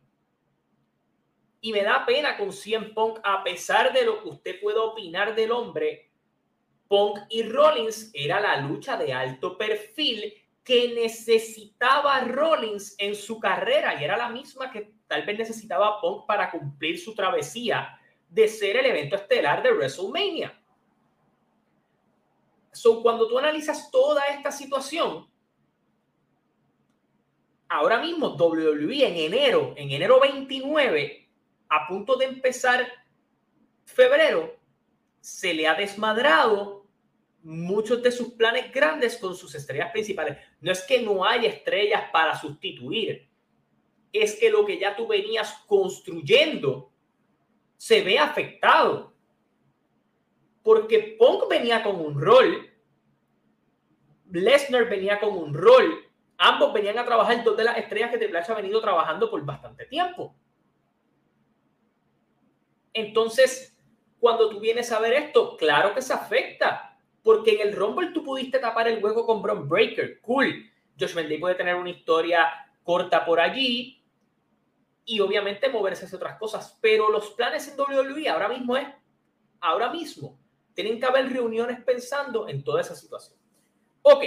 Y 1.61 1.71
me 1.71 1.83
da 1.83 2.05
pena 2.05 2.37
con 2.37 2.51
100 2.51 2.93
Punk, 2.93 3.19
a 3.23 3.43
pesar 3.43 3.93
de 3.93 4.05
lo 4.05 4.21
que 4.21 4.29
usted 4.29 4.59
pueda 4.59 4.81
opinar 4.81 5.35
del 5.35 5.51
hombre, 5.51 6.11
Punk 6.87 7.19
y 7.29 7.43
Rollins 7.43 8.11
era 8.13 8.39
la 8.39 8.61
lucha 8.61 8.97
de 8.97 9.13
alto 9.13 9.57
perfil 9.57 10.33
que 10.67 10.93
necesitaba 10.93 12.19
Rollins 12.19 12.93
en 12.97 13.15
su 13.15 13.39
carrera 13.39 13.97
y 13.97 14.03
era 14.03 14.17
la 14.17 14.27
misma 14.27 14.69
que 14.69 14.95
tal 15.07 15.25
vez 15.25 15.37
necesitaba 15.37 16.01
Punk 16.01 16.25
para 16.25 16.51
cumplir 16.51 16.99
su 16.99 17.15
travesía 17.15 17.97
de 18.27 18.49
ser 18.49 18.75
el 18.75 18.87
evento 18.87 19.15
estelar 19.15 19.63
de 19.63 19.71
WrestleMania. 19.71 20.61
So, 22.73 23.01
cuando 23.01 23.29
tú 23.29 23.39
analizas 23.39 23.89
toda 23.89 24.25
esta 24.25 24.51
situación, 24.51 25.31
ahora 27.69 27.99
mismo 27.99 28.35
WWE 28.35 29.07
en 29.07 29.15
enero, 29.15 29.73
en 29.77 29.89
enero 29.89 30.19
29, 30.19 31.29
a 31.69 31.87
punto 31.87 32.17
de 32.17 32.25
empezar 32.25 32.85
febrero, 33.85 34.53
se 35.21 35.53
le 35.53 35.65
ha 35.65 35.75
desmadrado 35.75 36.86
muchos 37.43 38.01
de 38.03 38.11
sus 38.11 38.33
planes 38.33 38.71
grandes 38.71 39.17
con 39.17 39.35
sus 39.35 39.53
estrellas 39.55 39.91
principales. 39.91 40.37
No 40.59 40.71
es 40.71 40.81
que 40.83 41.01
no 41.01 41.25
haya 41.25 41.49
estrellas 41.49 42.03
para 42.11 42.37
sustituir, 42.37 43.27
es 44.11 44.35
que 44.35 44.49
lo 44.49 44.65
que 44.65 44.79
ya 44.79 44.95
tú 44.95 45.07
venías 45.07 45.53
construyendo 45.67 46.91
se 47.77 48.01
ve 48.01 48.17
afectado. 48.19 49.13
Porque 50.63 51.15
Punk 51.17 51.47
venía 51.49 51.81
con 51.83 51.99
un 52.01 52.19
rol, 52.19 52.69
Lesnar 54.29 54.89
venía 54.89 55.19
con 55.19 55.37
un 55.37 55.53
rol, 55.53 56.05
ambos 56.37 56.73
venían 56.73 56.97
a 56.97 57.05
trabajar 57.05 57.43
dos 57.43 57.55
de 57.55 57.63
las 57.63 57.77
estrellas 57.77 58.11
que 58.11 58.17
Triple 58.17 58.39
H 58.39 58.51
ha 58.51 58.55
venido 58.55 58.81
trabajando 58.81 59.31
por 59.31 59.43
bastante 59.45 59.85
tiempo. 59.85 60.35
Entonces, 62.93 63.77
cuando 64.19 64.49
tú 64.49 64.59
vienes 64.59 64.91
a 64.91 64.99
ver 64.99 65.13
esto, 65.13 65.55
claro 65.55 65.93
que 65.93 66.01
se 66.01 66.13
afecta 66.13 66.86
porque 67.27 67.55
en 67.55 67.67
el 67.67 67.75
Rumble 67.75 68.11
tú 68.13 68.23
pudiste 68.23 68.57
tapar 68.57 68.87
el 68.87 69.03
hueco 69.03 69.25
con 69.25 69.41
Bron 69.41 69.67
Breaker. 69.67 70.21
Cool. 70.21 70.63
Josh 70.97 71.13
Mendy 71.13 71.37
puede 71.37 71.55
tener 71.55 71.75
una 71.75 71.89
historia 71.89 72.47
corta 72.83 73.25
por 73.25 73.41
allí 73.41 74.01
y 75.03 75.19
obviamente 75.19 75.67
moverse 75.67 76.05
hacia 76.05 76.15
otras 76.15 76.37
cosas. 76.37 76.79
Pero 76.79 77.11
los 77.11 77.31
planes 77.31 77.67
en 77.67 77.77
WWE 77.77 78.29
ahora 78.29 78.47
mismo 78.47 78.77
es, 78.77 78.87
ahora 79.59 79.91
mismo, 79.91 80.39
tienen 80.73 81.01
que 81.01 81.05
haber 81.05 81.29
reuniones 81.29 81.81
pensando 81.81 82.47
en 82.47 82.63
toda 82.63 82.79
esa 82.79 82.95
situación. 82.95 83.37
Ok, 84.03 84.23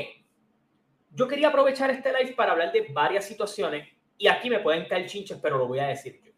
yo 1.13 1.27
quería 1.27 1.49
aprovechar 1.49 1.91
este 1.91 2.13
live 2.13 2.35
para 2.35 2.53
hablar 2.53 2.71
de 2.71 2.87
varias 2.93 3.25
situaciones 3.25 3.89
y 4.19 4.29
aquí 4.29 4.51
me 4.51 4.61
pueden 4.61 4.87
caer 4.87 5.07
chinches, 5.07 5.39
pero 5.41 5.57
lo 5.57 5.67
voy 5.67 5.79
a 5.79 5.87
decir 5.87 6.21
yo. 6.23 6.33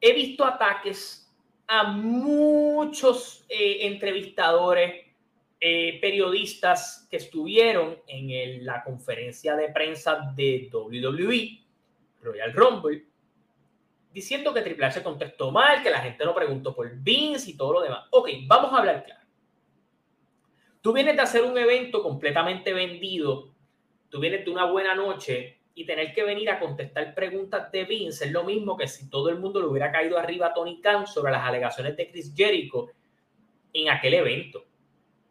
He 0.00 0.12
visto 0.14 0.44
ataques 0.44 1.19
a 1.72 1.84
muchos 1.84 3.44
eh, 3.48 3.86
entrevistadores, 3.86 5.06
eh, 5.60 6.00
periodistas 6.00 7.06
que 7.08 7.18
estuvieron 7.18 7.96
en 8.08 8.66
la 8.66 8.82
conferencia 8.82 9.54
de 9.54 9.68
prensa 9.68 10.32
de 10.34 10.68
WWE, 10.72 11.60
Royal 12.22 12.52
Rumble, 12.52 13.06
diciendo 14.12 14.52
que 14.52 14.62
Triple 14.62 14.86
H 14.86 15.00
contestó 15.04 15.52
mal, 15.52 15.80
que 15.80 15.90
la 15.90 16.00
gente 16.00 16.24
no 16.24 16.34
preguntó 16.34 16.74
por 16.74 16.92
Vince 16.92 17.52
y 17.52 17.56
todo 17.56 17.74
lo 17.74 17.82
demás. 17.82 18.08
Ok, 18.10 18.30
vamos 18.48 18.72
a 18.72 18.78
hablar 18.78 19.04
claro. 19.04 19.20
Tú 20.80 20.92
vienes 20.92 21.14
de 21.14 21.22
hacer 21.22 21.44
un 21.44 21.56
evento 21.56 22.02
completamente 22.02 22.72
vendido, 22.72 23.54
tú 24.08 24.18
vienes 24.18 24.44
de 24.44 24.50
una 24.50 24.64
buena 24.64 24.96
noche 24.96 25.59
y 25.80 25.86
tener 25.86 26.12
que 26.12 26.22
venir 26.22 26.50
a 26.50 26.60
contestar 26.60 27.14
preguntas 27.14 27.72
de 27.72 27.86
Vince 27.86 28.26
es 28.26 28.30
lo 28.30 28.44
mismo 28.44 28.76
que 28.76 28.86
si 28.86 29.08
todo 29.08 29.30
el 29.30 29.38
mundo 29.38 29.60
le 29.60 29.66
hubiera 29.66 29.90
caído 29.90 30.18
arriba 30.18 30.48
a 30.48 30.52
Tony 30.52 30.78
Khan 30.78 31.06
sobre 31.06 31.32
las 31.32 31.42
alegaciones 31.42 31.96
de 31.96 32.10
Chris 32.10 32.34
Jericho 32.36 32.88
en 33.72 33.88
aquel 33.88 34.12
evento. 34.12 34.62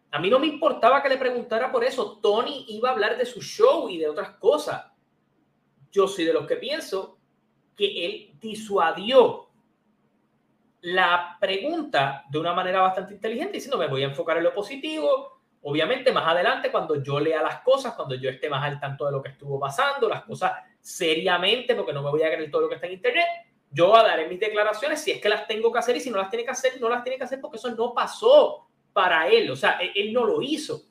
A 0.10 0.18
mí 0.18 0.28
no 0.28 0.40
me 0.40 0.48
importaba 0.48 1.04
que 1.04 1.10
le 1.10 1.18
preguntara 1.18 1.72
por 1.72 1.84
eso. 1.84 2.18
Tony 2.20 2.66
iba 2.70 2.90
a 2.90 2.94
hablar 2.94 3.16
de 3.16 3.28
su 3.28 3.44
show 3.44 3.90
y 3.90 4.00
de 4.00 4.10
otras 4.10 4.38
cosas. 4.38 4.92
Yo 5.92 6.08
soy 6.08 6.26
de 6.26 6.34
los 6.34 6.48
que 6.48 6.56
pienso 6.56 7.20
que 7.78 8.08
él 8.08 8.32
disuadió 8.42 9.50
la 10.82 11.38
pregunta 11.40 12.26
de 12.28 12.40
una 12.40 12.54
manera 12.54 12.82
bastante 12.82 13.14
inteligente, 13.14 13.54
diciendo 13.54 13.78
me 13.78 13.86
voy 13.86 14.02
a 14.02 14.08
enfocar 14.08 14.38
en 14.38 14.46
lo 14.46 14.54
positivo, 14.56 15.39
Obviamente, 15.62 16.12
más 16.12 16.28
adelante, 16.28 16.72
cuando 16.72 17.02
yo 17.02 17.20
lea 17.20 17.42
las 17.42 17.62
cosas, 17.62 17.94
cuando 17.94 18.16
yo 18.16 18.30
esté 18.30 18.50
más 18.50 18.64
al 18.64 18.80
tanto 18.80 19.06
de 19.06 19.12
lo 19.12 19.22
que 19.22 19.30
estuvo 19.30 19.60
pasando, 19.60 20.08
las 20.08 20.24
cosas 20.24 20.54
seriamente, 20.80 21.76
porque 21.76 21.92
no 21.92 22.02
me 22.02 22.10
voy 22.10 22.24
a 22.24 22.32
creer 22.32 22.50
todo 22.50 22.62
lo 22.62 22.70
que 22.70 22.76
está 22.76 22.88
en 22.88 22.94
Internet, 22.94 23.28
yo 23.72 23.92
daré 23.92 24.28
mis 24.28 24.40
declaraciones 24.40 25.02
si 25.02 25.12
es 25.12 25.22
que 25.22 25.30
las 25.30 25.48
tengo 25.48 25.72
que 25.72 25.80
hacer 25.80 25.96
y 25.98 26.00
si 26.00 26.10
no 26.10 26.18
las 26.18 26.30
tiene 26.30 26.46
que 26.46 26.52
hacer, 26.52 26.80
no 26.82 26.90
las 26.90 27.04
tiene 27.04 27.18
que 27.18 27.26
hacer 27.26 27.40
porque 27.40 27.58
eso 27.58 27.70
no 27.72 27.94
pasó 27.94 28.68
para 28.94 29.28
él. 29.28 29.52
O 29.52 29.56
sea, 29.56 29.80
él, 29.94 30.12
no 30.12 30.26
lo 30.26 30.42
hizo. 30.42 30.84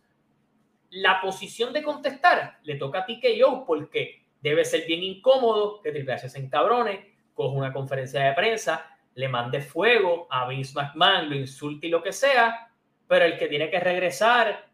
La 0.91 1.21
posición 1.21 1.73
de 1.73 1.83
contestar 1.83 2.59
le 2.63 2.77
toca 2.77 3.01
a 3.01 3.07
ti 3.07 3.19
que 3.21 3.37
yo 3.37 3.65
porque 3.67 4.27
debe 4.41 4.65
ser 4.65 4.87
bien 4.87 5.03
incómodo 5.03 5.81
que 5.83 5.91
Triple 5.91 6.15
H 6.15 6.29
se 6.29 6.39
encabrone, 6.39 7.17
coja 7.35 7.57
una 7.57 7.73
conferencia 7.73 8.23
de 8.23 8.33
prensa, 8.33 8.97
le 9.15 9.29
mande 9.29 9.61
fuego 9.61 10.29
a 10.31 10.47
Vince 10.49 10.75
McMahon, 10.75 11.29
lo 11.29 11.35
insulte 11.35 11.89
y 11.89 11.91
lo 11.91 12.03
que 12.03 12.13
sea, 12.13 12.68
pero 13.09 13.25
el 13.25 13.39
que 13.39 13.49
tiene 13.49 13.71
que 13.71 13.81
regresar 13.81 14.69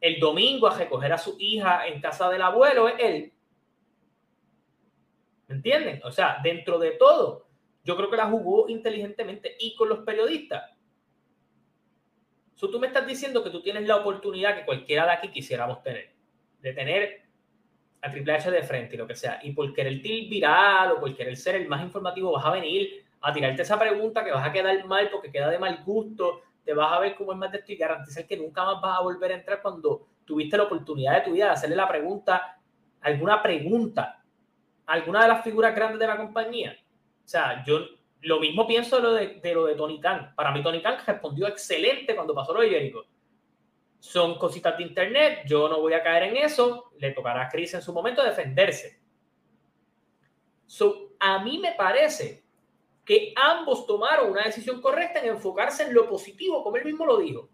el 0.00 0.18
domingo 0.18 0.66
a 0.66 0.76
recoger 0.76 1.12
a 1.12 1.18
su 1.18 1.36
hija 1.38 1.86
en 1.86 2.00
casa 2.00 2.28
del 2.30 2.42
abuelo 2.42 2.88
es 2.88 2.94
él. 2.98 3.32
¿Me 5.48 5.56
entienden? 5.56 6.00
O 6.04 6.10
sea, 6.10 6.38
dentro 6.42 6.78
de 6.78 6.92
todo, 6.92 7.46
yo 7.84 7.96
creo 7.96 8.10
que 8.10 8.16
la 8.16 8.26
jugó 8.26 8.68
inteligentemente 8.68 9.56
y 9.60 9.76
con 9.76 9.88
los 9.88 10.00
periodistas. 10.00 10.72
So, 12.54 12.70
tú 12.70 12.80
me 12.80 12.86
estás 12.86 13.06
diciendo 13.06 13.44
que 13.44 13.50
tú 13.50 13.62
tienes 13.62 13.86
la 13.86 13.96
oportunidad 13.96 14.56
que 14.56 14.64
cualquiera 14.64 15.04
de 15.04 15.12
aquí 15.12 15.28
quisiéramos 15.28 15.82
tener, 15.82 16.14
de 16.60 16.72
tener 16.72 17.22
a 18.00 18.10
Triple 18.10 18.32
H 18.32 18.50
de 18.50 18.62
frente 18.62 18.94
y 18.94 18.98
lo 18.98 19.06
que 19.06 19.14
sea. 19.14 19.38
Y 19.42 19.52
por 19.52 19.72
querer 19.74 20.04
ir 20.04 20.30
viral 20.30 20.92
o 20.92 21.00
por 21.00 21.14
querer 21.14 21.36
ser 21.36 21.56
el 21.56 21.68
más 21.68 21.82
informativo, 21.82 22.32
vas 22.32 22.46
a 22.46 22.52
venir 22.52 23.04
a 23.20 23.32
tirarte 23.32 23.62
esa 23.62 23.78
pregunta 23.78 24.24
que 24.24 24.32
vas 24.32 24.46
a 24.46 24.52
quedar 24.52 24.84
mal 24.86 25.10
porque 25.10 25.30
queda 25.30 25.50
de 25.50 25.58
mal 25.58 25.82
gusto 25.84 26.42
te 26.66 26.74
vas 26.74 26.92
a 26.92 26.98
ver 26.98 27.14
cómo 27.14 27.32
es 27.32 27.38
más 27.38 27.52
de 27.52 27.58
esto 27.58 27.72
y 27.72 27.76
garantizar 27.76 28.26
que 28.26 28.36
nunca 28.36 28.64
más 28.64 28.80
vas 28.82 28.98
a 28.98 29.02
volver 29.02 29.30
a 29.30 29.36
entrar 29.36 29.62
cuando 29.62 30.08
tuviste 30.24 30.56
la 30.56 30.64
oportunidad 30.64 31.14
de 31.14 31.20
tu 31.20 31.32
vida 31.32 31.44
de 31.44 31.50
hacerle 31.52 31.76
la 31.76 31.86
pregunta, 31.86 32.58
alguna 33.02 33.40
pregunta, 33.40 34.20
alguna 34.84 35.22
de 35.22 35.28
las 35.28 35.44
figuras 35.44 35.72
grandes 35.76 36.00
de 36.00 36.06
la 36.08 36.16
compañía. 36.16 36.76
O 37.24 37.28
sea, 37.28 37.62
yo 37.64 37.78
lo 38.22 38.40
mismo 38.40 38.66
pienso 38.66 38.96
de 38.96 39.02
lo 39.02 39.14
de, 39.14 39.26
de, 39.40 39.54
lo 39.54 39.66
de 39.66 39.76
Tony 39.76 40.00
Khan. 40.00 40.34
Para 40.34 40.50
mí, 40.50 40.60
Tony 40.60 40.82
Khan 40.82 40.98
respondió 41.06 41.46
excelente 41.46 42.16
cuando 42.16 42.34
pasó 42.34 42.52
lo 42.52 42.62
de 42.62 42.70
Jericho. 42.70 43.04
Son 44.00 44.36
cositas 44.36 44.76
de 44.76 44.82
internet, 44.82 45.42
yo 45.46 45.68
no 45.68 45.80
voy 45.80 45.92
a 45.92 46.02
caer 46.02 46.24
en 46.24 46.36
eso, 46.38 46.90
le 46.98 47.12
tocará 47.12 47.42
a 47.42 47.48
Chris 47.48 47.74
en 47.74 47.82
su 47.82 47.92
momento 47.92 48.24
defenderse. 48.24 49.00
So, 50.66 51.12
a 51.20 51.38
mí 51.44 51.58
me 51.58 51.74
parece 51.74 52.45
que 53.06 53.32
ambos 53.36 53.86
tomaron 53.86 54.32
una 54.32 54.42
decisión 54.42 54.82
correcta 54.82 55.20
en 55.20 55.28
enfocarse 55.28 55.84
en 55.84 55.94
lo 55.94 56.08
positivo, 56.08 56.62
como 56.64 56.76
él 56.76 56.84
mismo 56.84 57.06
lo 57.06 57.18
dijo. 57.18 57.48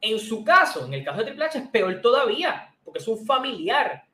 En 0.00 0.18
su 0.18 0.42
caso, 0.42 0.86
en 0.86 0.94
el 0.94 1.04
caso 1.04 1.18
de 1.18 1.26
Triple 1.26 1.44
H, 1.44 1.58
es 1.58 1.68
peor 1.68 2.00
todavía, 2.00 2.74
porque 2.82 2.98
es 2.98 3.06
un 3.06 3.24
familiar. 3.26 4.04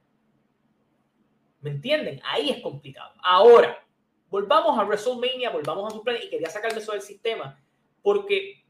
¿Me 1.61 1.71
entienden? 1.71 2.21
Ahí 2.25 2.51
es 2.51 2.61
complicado. 2.61 3.15
Ahora, 3.23 3.87
volvamos 4.29 4.77
a 4.77 4.83
WrestleMania, 4.83 5.51
volvamos 5.51 5.93
a 5.93 5.97
su 5.97 6.03
plan, 6.03 6.17
y 6.21 6.29
quería 6.29 6.51
sacarme 6.51 6.81
eso 6.81 6.93
del 6.93 7.03
sistema, 7.03 7.63
porque 8.03 8.65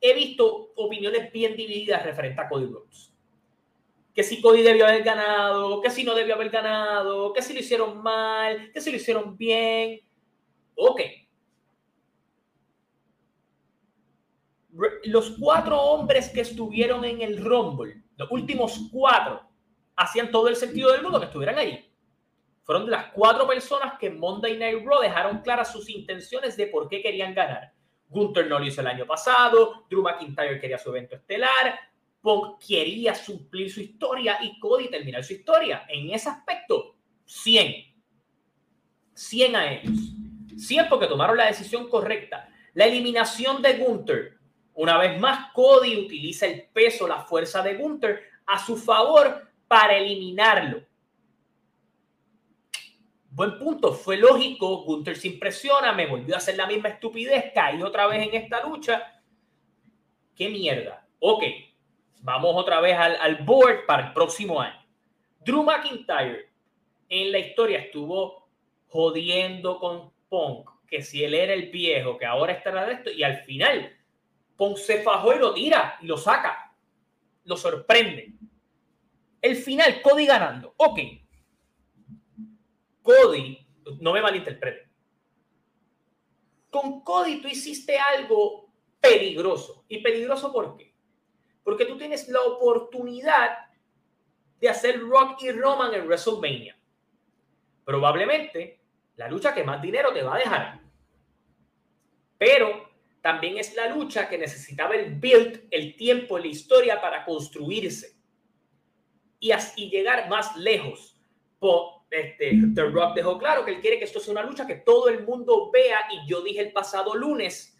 he 0.00 0.14
visto 0.14 0.72
opiniones 0.76 1.32
bien 1.32 1.56
divididas 1.56 2.04
referente 2.04 2.40
a 2.40 2.48
Cody 2.48 2.66
Rhodes. 2.66 3.12
que 4.14 4.22
si 4.24 4.40
Cody 4.40 4.62
debió 4.62 4.86
haber 4.86 5.02
ganado, 5.02 5.80
que 5.80 5.90
si 5.90 6.02
no 6.02 6.14
debió 6.14 6.34
haber 6.34 6.50
ganado, 6.50 7.32
que 7.32 7.42
si 7.42 7.54
lo 7.54 7.60
hicieron 7.60 8.02
mal, 8.02 8.70
que 8.72 8.80
si 8.80 8.90
lo 8.90 8.96
hicieron 8.96 9.36
bien. 9.36 10.07
Ok. 10.80 11.00
Los 15.04 15.36
cuatro 15.40 15.80
hombres 15.80 16.28
que 16.28 16.42
estuvieron 16.42 17.04
en 17.04 17.20
el 17.20 17.44
Rumble, 17.44 18.04
los 18.16 18.30
últimos 18.30 18.88
cuatro, 18.92 19.42
hacían 19.96 20.30
todo 20.30 20.46
el 20.46 20.54
sentido 20.54 20.92
del 20.92 21.02
mundo 21.02 21.18
que 21.18 21.26
estuvieran 21.26 21.58
ahí. 21.58 21.92
Fueron 22.62 22.84
de 22.84 22.92
las 22.92 23.12
cuatro 23.12 23.48
personas 23.48 23.98
que 23.98 24.08
Monday 24.08 24.56
Night 24.56 24.84
Raw 24.84 25.00
dejaron 25.00 25.40
claras 25.40 25.72
sus 25.72 25.90
intenciones 25.90 26.56
de 26.56 26.68
por 26.68 26.88
qué 26.88 27.02
querían 27.02 27.34
ganar. 27.34 27.72
Gunther 28.08 28.46
no 28.46 28.60
lo 28.60 28.64
hizo 28.64 28.80
el 28.80 28.86
año 28.86 29.04
pasado, 29.04 29.84
Drew 29.90 30.02
McIntyre 30.02 30.60
quería 30.60 30.78
su 30.78 30.90
evento 30.90 31.16
estelar, 31.16 31.78
Punk 32.20 32.64
quería 32.64 33.14
suplir 33.16 33.72
su 33.72 33.80
historia 33.80 34.38
y 34.42 34.60
Cody 34.60 34.88
terminar 34.88 35.24
su 35.24 35.32
historia. 35.32 35.86
En 35.88 36.10
ese 36.10 36.28
aspecto, 36.28 36.94
100. 37.24 37.94
100 39.14 39.56
a 39.56 39.72
ellos. 39.72 39.98
100 40.58 40.88
porque 40.88 41.06
tomaron 41.06 41.36
la 41.36 41.46
decisión 41.46 41.88
correcta. 41.88 42.48
La 42.74 42.86
eliminación 42.86 43.62
de 43.62 43.74
Gunther. 43.74 44.38
Una 44.74 44.98
vez 44.98 45.18
más, 45.18 45.52
Cody 45.52 45.96
utiliza 45.96 46.46
el 46.46 46.68
peso, 46.72 47.08
la 47.08 47.20
fuerza 47.20 47.62
de 47.62 47.74
Gunther 47.74 48.22
a 48.46 48.64
su 48.64 48.76
favor 48.76 49.48
para 49.66 49.96
eliminarlo. 49.96 50.82
Buen 53.30 53.58
punto, 53.58 53.92
fue 53.92 54.16
lógico. 54.16 54.84
Gunther 54.84 55.16
se 55.16 55.28
impresiona, 55.28 55.92
me 55.92 56.06
volvió 56.06 56.34
a 56.34 56.38
hacer 56.38 56.56
la 56.56 56.66
misma 56.66 56.88
estupidez, 56.90 57.52
caí 57.54 57.82
otra 57.82 58.06
vez 58.06 58.26
en 58.26 58.34
esta 58.34 58.64
lucha. 58.66 59.20
¿Qué 60.34 60.48
mierda? 60.48 61.06
Ok, 61.20 61.42
vamos 62.20 62.52
otra 62.54 62.80
vez 62.80 62.96
al, 62.96 63.16
al 63.16 63.36
board 63.44 63.86
para 63.86 64.08
el 64.08 64.12
próximo 64.12 64.60
año. 64.60 64.80
Drew 65.40 65.62
McIntyre 65.62 66.50
en 67.08 67.32
la 67.32 67.38
historia 67.38 67.78
estuvo 67.78 68.48
jodiendo 68.88 69.78
con 69.78 70.12
Punk, 70.28 70.70
que 70.86 71.02
si 71.02 71.24
él 71.24 71.34
era 71.34 71.54
el 71.54 71.70
viejo, 71.70 72.18
que 72.18 72.26
ahora 72.26 72.52
estará 72.52 72.86
de 72.86 72.94
esto, 72.94 73.10
y 73.10 73.22
al 73.22 73.42
final 73.44 73.96
Punk 74.56 74.76
se 74.76 75.02
fajó 75.02 75.34
y 75.34 75.38
lo 75.38 75.54
tira 75.54 75.98
y 76.00 76.06
lo 76.06 76.16
saca, 76.16 76.74
lo 77.44 77.56
sorprende. 77.56 78.32
El 79.40 79.56
final, 79.56 80.02
Cody 80.02 80.26
ganando. 80.26 80.74
Ok. 80.76 80.98
Cody, 83.02 83.66
no 84.00 84.12
me 84.12 84.20
malinterprete. 84.20 84.88
Con 86.70 87.02
Cody 87.02 87.40
tú 87.40 87.48
hiciste 87.48 87.98
algo 87.98 88.70
peligroso. 89.00 89.84
¿Y 89.88 90.02
peligroso 90.02 90.52
por 90.52 90.76
qué? 90.76 90.92
Porque 91.62 91.86
tú 91.86 91.96
tienes 91.96 92.28
la 92.28 92.42
oportunidad 92.42 93.68
de 94.60 94.68
hacer 94.68 95.00
Rock 95.00 95.42
y 95.42 95.52
Roman 95.52 95.94
en 95.94 96.06
WrestleMania. 96.06 96.76
Probablemente 97.84 98.77
la 99.18 99.28
lucha 99.28 99.52
que 99.52 99.64
más 99.64 99.82
dinero 99.82 100.12
te 100.12 100.22
va 100.22 100.36
a 100.36 100.38
dejar. 100.38 100.80
Pero 102.38 102.88
también 103.20 103.58
es 103.58 103.74
la 103.74 103.88
lucha 103.88 104.28
que 104.28 104.38
necesitaba 104.38 104.94
el 104.94 105.16
build, 105.16 105.66
el 105.72 105.96
tiempo, 105.96 106.38
la 106.38 106.46
historia 106.46 107.00
para 107.00 107.24
construirse 107.24 108.16
y, 109.40 109.50
así 109.50 109.90
llegar 109.90 110.28
más 110.28 110.56
lejos. 110.56 111.20
Por, 111.58 112.02
este, 112.10 112.52
The 112.74 112.84
Rock 112.84 113.16
dejó 113.16 113.38
claro 113.38 113.64
que 113.64 113.72
él 113.72 113.80
quiere 113.80 113.98
que 113.98 114.04
esto 114.04 114.20
sea 114.20 114.32
una 114.32 114.44
lucha 114.44 114.68
que 114.68 114.76
todo 114.76 115.08
el 115.08 115.24
mundo 115.24 115.70
vea 115.72 115.98
y 116.12 116.28
yo 116.28 116.40
dije 116.40 116.60
el 116.60 116.72
pasado 116.72 117.16
lunes 117.16 117.76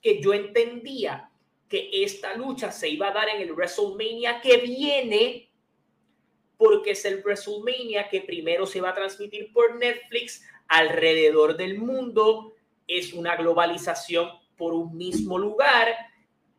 que 0.00 0.22
yo 0.22 0.32
entendía 0.32 1.30
que 1.68 1.90
esta 1.92 2.34
lucha 2.34 2.72
se 2.72 2.88
iba 2.88 3.08
a 3.08 3.12
dar 3.12 3.28
en 3.28 3.42
el 3.42 3.52
WrestleMania 3.52 4.40
que 4.40 4.56
viene 4.56 5.50
porque 6.56 6.92
es 6.92 7.04
el 7.04 7.22
WrestleMania 7.22 8.08
que 8.08 8.22
primero 8.22 8.66
se 8.66 8.80
va 8.80 8.90
a 8.90 8.94
transmitir 8.94 9.52
por 9.52 9.76
Netflix 9.76 10.42
alrededor 10.70 11.58
del 11.58 11.78
mundo. 11.78 12.54
Es 12.88 13.12
una 13.12 13.36
globalización 13.36 14.30
por 14.56 14.72
un 14.72 14.96
mismo 14.96 15.38
lugar 15.38 15.88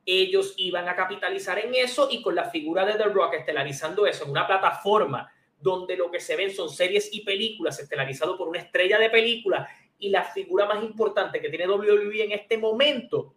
ellos 0.05 0.53
iban 0.57 0.87
a 0.89 0.95
capitalizar 0.95 1.59
en 1.59 1.75
eso 1.75 2.07
y 2.11 2.21
con 2.21 2.35
la 2.35 2.49
figura 2.49 2.85
de 2.85 2.93
The 2.93 3.05
Rock 3.05 3.35
estelarizando 3.35 4.05
eso 4.05 4.25
en 4.25 4.31
una 4.31 4.47
plataforma 4.47 5.31
donde 5.59 5.95
lo 5.95 6.09
que 6.09 6.19
se 6.19 6.35
ven 6.35 6.51
son 6.51 6.69
series 6.69 7.13
y 7.13 7.21
películas 7.23 7.79
estelarizado 7.79 8.37
por 8.37 8.47
una 8.47 8.59
estrella 8.59 8.97
de 8.97 9.09
película 9.09 9.69
y 9.99 10.09
la 10.09 10.23
figura 10.23 10.65
más 10.65 10.83
importante 10.83 11.39
que 11.39 11.49
tiene 11.49 11.67
WWE 11.67 12.23
en 12.23 12.31
este 12.31 12.57
momento, 12.57 13.35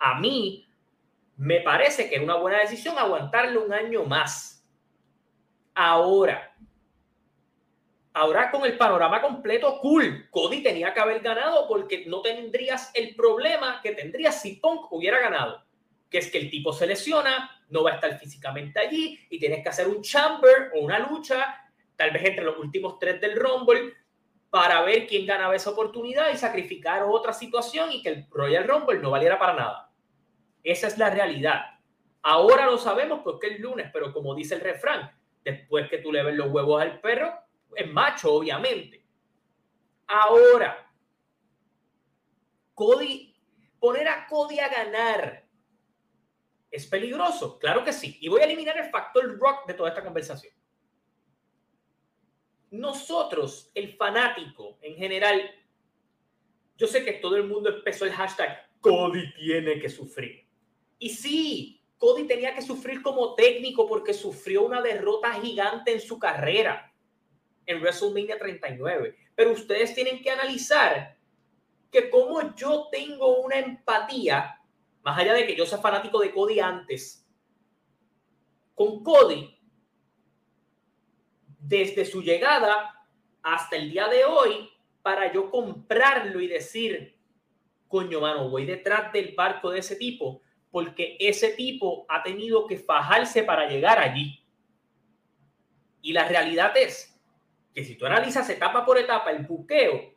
a 0.00 0.18
mí 0.18 0.66
me 1.36 1.60
parece 1.60 2.08
que 2.08 2.16
era 2.16 2.24
una 2.24 2.34
buena 2.34 2.58
decisión 2.58 2.98
aguantarle 2.98 3.58
un 3.58 3.72
año 3.72 4.02
más. 4.04 4.66
Ahora, 5.72 6.52
Ahora 8.12 8.50
con 8.50 8.64
el 8.64 8.76
panorama 8.76 9.20
completo, 9.20 9.78
cool. 9.80 10.28
Cody 10.30 10.62
tenía 10.62 10.92
que 10.92 11.00
haber 11.00 11.20
ganado 11.20 11.68
porque 11.68 12.06
no 12.06 12.22
tendrías 12.22 12.90
el 12.94 13.14
problema 13.14 13.80
que 13.82 13.92
tendrías 13.92 14.42
si 14.42 14.56
Punk 14.56 14.92
hubiera 14.92 15.20
ganado. 15.20 15.64
Que 16.10 16.18
es 16.18 16.30
que 16.30 16.38
el 16.38 16.50
tipo 16.50 16.72
se 16.72 16.88
lesiona, 16.88 17.62
no 17.68 17.84
va 17.84 17.92
a 17.92 17.94
estar 17.94 18.18
físicamente 18.18 18.80
allí 18.80 19.18
y 19.30 19.38
tienes 19.38 19.62
que 19.62 19.68
hacer 19.68 19.86
un 19.86 20.02
chamber 20.02 20.72
o 20.74 20.80
una 20.80 20.98
lucha, 20.98 21.70
tal 21.94 22.10
vez 22.10 22.24
entre 22.24 22.44
los 22.44 22.58
últimos 22.58 22.98
tres 22.98 23.20
del 23.20 23.36
Rumble, 23.36 23.94
para 24.50 24.82
ver 24.82 25.06
quién 25.06 25.24
ganaba 25.24 25.54
esa 25.54 25.70
oportunidad 25.70 26.32
y 26.34 26.36
sacrificar 26.36 27.04
otra 27.04 27.32
situación 27.32 27.92
y 27.92 28.02
que 28.02 28.08
el 28.08 28.26
Royal 28.28 28.66
Rumble 28.66 28.98
no 28.98 29.12
valiera 29.12 29.38
para 29.38 29.54
nada. 29.54 29.92
Esa 30.64 30.88
es 30.88 30.98
la 30.98 31.10
realidad. 31.10 31.62
Ahora 32.22 32.66
lo 32.66 32.76
sabemos 32.76 33.20
porque 33.22 33.46
es 33.46 33.60
lunes, 33.60 33.88
pero 33.92 34.12
como 34.12 34.34
dice 34.34 34.56
el 34.56 34.60
refrán, 34.60 35.12
después 35.44 35.88
que 35.88 35.98
tú 35.98 36.12
le 36.12 36.24
ves 36.24 36.34
los 36.34 36.50
huevos 36.50 36.82
al 36.82 37.00
perro, 37.00 37.32
es 37.74 37.90
macho, 37.90 38.34
obviamente. 38.34 39.04
Ahora, 40.06 40.90
Cody, 42.74 43.34
poner 43.78 44.08
a 44.08 44.26
Cody 44.26 44.58
a 44.58 44.68
ganar 44.68 45.44
es 46.70 46.86
peligroso, 46.86 47.58
claro 47.58 47.84
que 47.84 47.92
sí. 47.92 48.16
Y 48.20 48.28
voy 48.28 48.40
a 48.40 48.44
eliminar 48.44 48.78
el 48.78 48.90
factor 48.90 49.38
rock 49.38 49.66
de 49.66 49.74
toda 49.74 49.88
esta 49.88 50.04
conversación. 50.04 50.54
Nosotros, 52.70 53.70
el 53.74 53.96
fanático 53.96 54.78
en 54.80 54.94
general, 54.94 55.50
yo 56.76 56.86
sé 56.86 57.04
que 57.04 57.14
todo 57.14 57.36
el 57.36 57.44
mundo 57.44 57.68
empezó 57.68 58.04
el 58.04 58.12
hashtag 58.12 58.70
Cody 58.80 59.32
tiene 59.34 59.80
que 59.80 59.88
sufrir. 59.88 60.46
Y 60.98 61.10
sí, 61.10 61.82
Cody 61.98 62.24
tenía 62.26 62.54
que 62.54 62.62
sufrir 62.62 63.02
como 63.02 63.34
técnico 63.34 63.86
porque 63.86 64.14
sufrió 64.14 64.62
una 64.62 64.80
derrota 64.80 65.32
gigante 65.34 65.92
en 65.92 66.00
su 66.00 66.18
carrera 66.18 66.89
en 67.66 67.80
WrestleMania 67.80 68.38
39. 68.38 69.16
Pero 69.34 69.52
ustedes 69.52 69.94
tienen 69.94 70.22
que 70.22 70.30
analizar 70.30 71.16
que 71.90 72.10
como 72.10 72.54
yo 72.54 72.88
tengo 72.90 73.40
una 73.40 73.58
empatía, 73.58 74.60
más 75.02 75.18
allá 75.18 75.34
de 75.34 75.46
que 75.46 75.56
yo 75.56 75.66
sea 75.66 75.78
fanático 75.78 76.20
de 76.20 76.32
Cody 76.32 76.60
antes, 76.60 77.26
con 78.74 79.02
Cody, 79.02 79.58
desde 81.58 82.04
su 82.04 82.22
llegada 82.22 83.06
hasta 83.42 83.76
el 83.76 83.90
día 83.90 84.08
de 84.08 84.24
hoy, 84.24 84.70
para 85.02 85.32
yo 85.32 85.50
comprarlo 85.50 86.40
y 86.40 86.46
decir, 86.46 87.18
coño, 87.88 88.20
mano, 88.20 88.48
voy 88.50 88.66
detrás 88.66 89.12
del 89.12 89.34
barco 89.34 89.70
de 89.70 89.80
ese 89.80 89.96
tipo, 89.96 90.42
porque 90.70 91.16
ese 91.18 91.50
tipo 91.50 92.06
ha 92.08 92.22
tenido 92.22 92.66
que 92.66 92.78
fajarse 92.78 93.42
para 93.42 93.68
llegar 93.68 93.98
allí. 93.98 94.44
Y 96.02 96.12
la 96.12 96.28
realidad 96.28 96.76
es 96.76 97.09
que 97.74 97.84
si 97.84 97.96
tú 97.96 98.06
analizas 98.06 98.48
etapa 98.50 98.84
por 98.84 98.98
etapa 98.98 99.30
el 99.30 99.44
buqueo, 99.44 100.14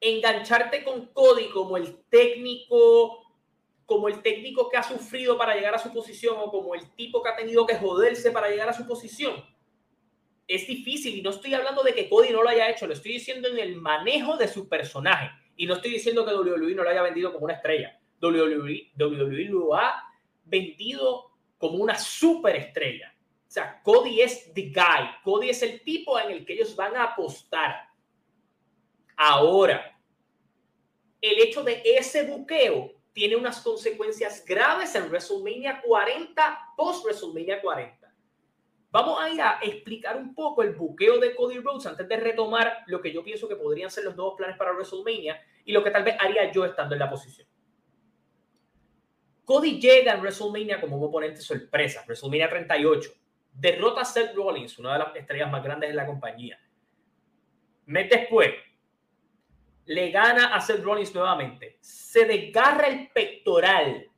engancharte 0.00 0.84
con 0.84 1.06
Cody 1.06 1.48
como 1.48 1.76
el 1.76 2.04
técnico, 2.08 3.22
como 3.86 4.08
el 4.08 4.20
técnico 4.22 4.68
que 4.68 4.76
ha 4.76 4.82
sufrido 4.82 5.38
para 5.38 5.54
llegar 5.54 5.74
a 5.74 5.78
su 5.78 5.92
posición 5.92 6.36
o 6.38 6.50
como 6.50 6.74
el 6.74 6.94
tipo 6.94 7.22
que 7.22 7.30
ha 7.30 7.36
tenido 7.36 7.66
que 7.66 7.76
joderse 7.76 8.30
para 8.30 8.50
llegar 8.50 8.68
a 8.68 8.74
su 8.74 8.86
posición, 8.86 9.44
es 10.46 10.66
difícil. 10.66 11.16
Y 11.16 11.22
no 11.22 11.30
estoy 11.30 11.54
hablando 11.54 11.82
de 11.82 11.94
que 11.94 12.08
Cody 12.08 12.30
no 12.30 12.42
lo 12.42 12.48
haya 12.48 12.70
hecho, 12.70 12.86
lo 12.86 12.92
estoy 12.92 13.12
diciendo 13.12 13.48
en 13.48 13.58
el 13.58 13.76
manejo 13.76 14.36
de 14.36 14.48
su 14.48 14.68
personaje. 14.68 15.30
Y 15.56 15.66
no 15.66 15.74
estoy 15.74 15.92
diciendo 15.92 16.26
que 16.26 16.34
WWE 16.34 16.74
no 16.74 16.82
lo 16.82 16.90
haya 16.90 17.02
vendido 17.02 17.32
como 17.32 17.44
una 17.44 17.54
estrella. 17.54 17.98
WWE, 18.20 18.92
WWE 18.98 19.44
lo 19.44 19.74
ha 19.74 20.02
vendido 20.44 21.30
como 21.56 21.78
una 21.78 21.96
superestrella 21.96 23.13
sea, 23.54 23.80
Cody 23.82 24.20
es 24.20 24.52
the 24.52 24.70
guy. 24.70 25.08
Cody 25.22 25.50
es 25.50 25.62
el 25.62 25.82
tipo 25.82 26.18
en 26.18 26.30
el 26.30 26.44
que 26.44 26.54
ellos 26.54 26.74
van 26.74 26.96
a 26.96 27.04
apostar. 27.04 27.88
Ahora, 29.16 29.96
el 31.20 31.38
hecho 31.38 31.62
de 31.62 31.80
ese 31.84 32.24
buqueo 32.24 32.92
tiene 33.12 33.36
unas 33.36 33.60
consecuencias 33.60 34.44
graves 34.44 34.94
en 34.96 35.04
WrestleMania 35.04 35.80
40, 35.82 36.72
post 36.76 37.04
WrestleMania 37.04 37.60
40. 37.60 38.12
Vamos 38.90 39.20
a 39.20 39.30
ir 39.30 39.40
a 39.40 39.60
explicar 39.62 40.16
un 40.16 40.34
poco 40.34 40.62
el 40.62 40.74
buqueo 40.74 41.18
de 41.18 41.34
Cody 41.34 41.58
Rhodes 41.58 41.86
antes 41.86 42.08
de 42.08 42.16
retomar 42.16 42.82
lo 42.86 43.00
que 43.00 43.12
yo 43.12 43.22
pienso 43.22 43.48
que 43.48 43.56
podrían 43.56 43.90
ser 43.90 44.04
los 44.04 44.16
nuevos 44.16 44.34
planes 44.36 44.56
para 44.56 44.72
WrestleMania 44.72 45.40
y 45.64 45.72
lo 45.72 45.82
que 45.82 45.90
tal 45.90 46.02
vez 46.02 46.16
haría 46.18 46.50
yo 46.50 46.64
estando 46.64 46.94
en 46.94 46.98
la 46.98 47.10
posición. 47.10 47.46
Cody 49.44 49.78
llega 49.80 50.12
en 50.12 50.20
WrestleMania 50.20 50.80
como 50.80 50.96
un 50.96 51.04
oponente 51.04 51.40
sorpresa, 51.40 52.02
WrestleMania 52.06 52.50
38. 52.50 53.23
Derrota 53.54 54.02
a 54.02 54.04
Seth 54.04 54.34
Rollins, 54.34 54.78
una 54.78 54.94
de 54.94 54.98
las 54.98 55.16
estrellas 55.16 55.50
más 55.50 55.62
grandes 55.62 55.90
de 55.90 55.94
la 55.94 56.06
compañía. 56.06 56.58
Mes 57.86 58.10
después, 58.10 58.52
le 59.86 60.10
gana 60.10 60.54
a 60.54 60.60
Seth 60.60 60.82
Rollins 60.82 61.14
nuevamente. 61.14 61.78
Se 61.80 62.24
desgarra 62.24 62.88
el 62.88 63.10
pectoral. 63.10 64.10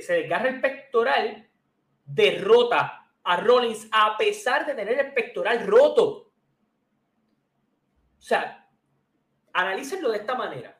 se 0.00 0.12
desgarra 0.14 0.48
el 0.48 0.60
pectoral, 0.60 1.48
derrota 2.04 3.12
a 3.22 3.36
Rollins 3.36 3.88
a 3.92 4.16
pesar 4.16 4.66
de 4.66 4.74
tener 4.74 4.98
el 4.98 5.12
pectoral 5.12 5.66
roto. 5.66 6.32
O 8.18 8.22
sea, 8.22 8.68
analícenlo 9.52 10.10
de 10.10 10.18
esta 10.18 10.34
manera 10.34 10.76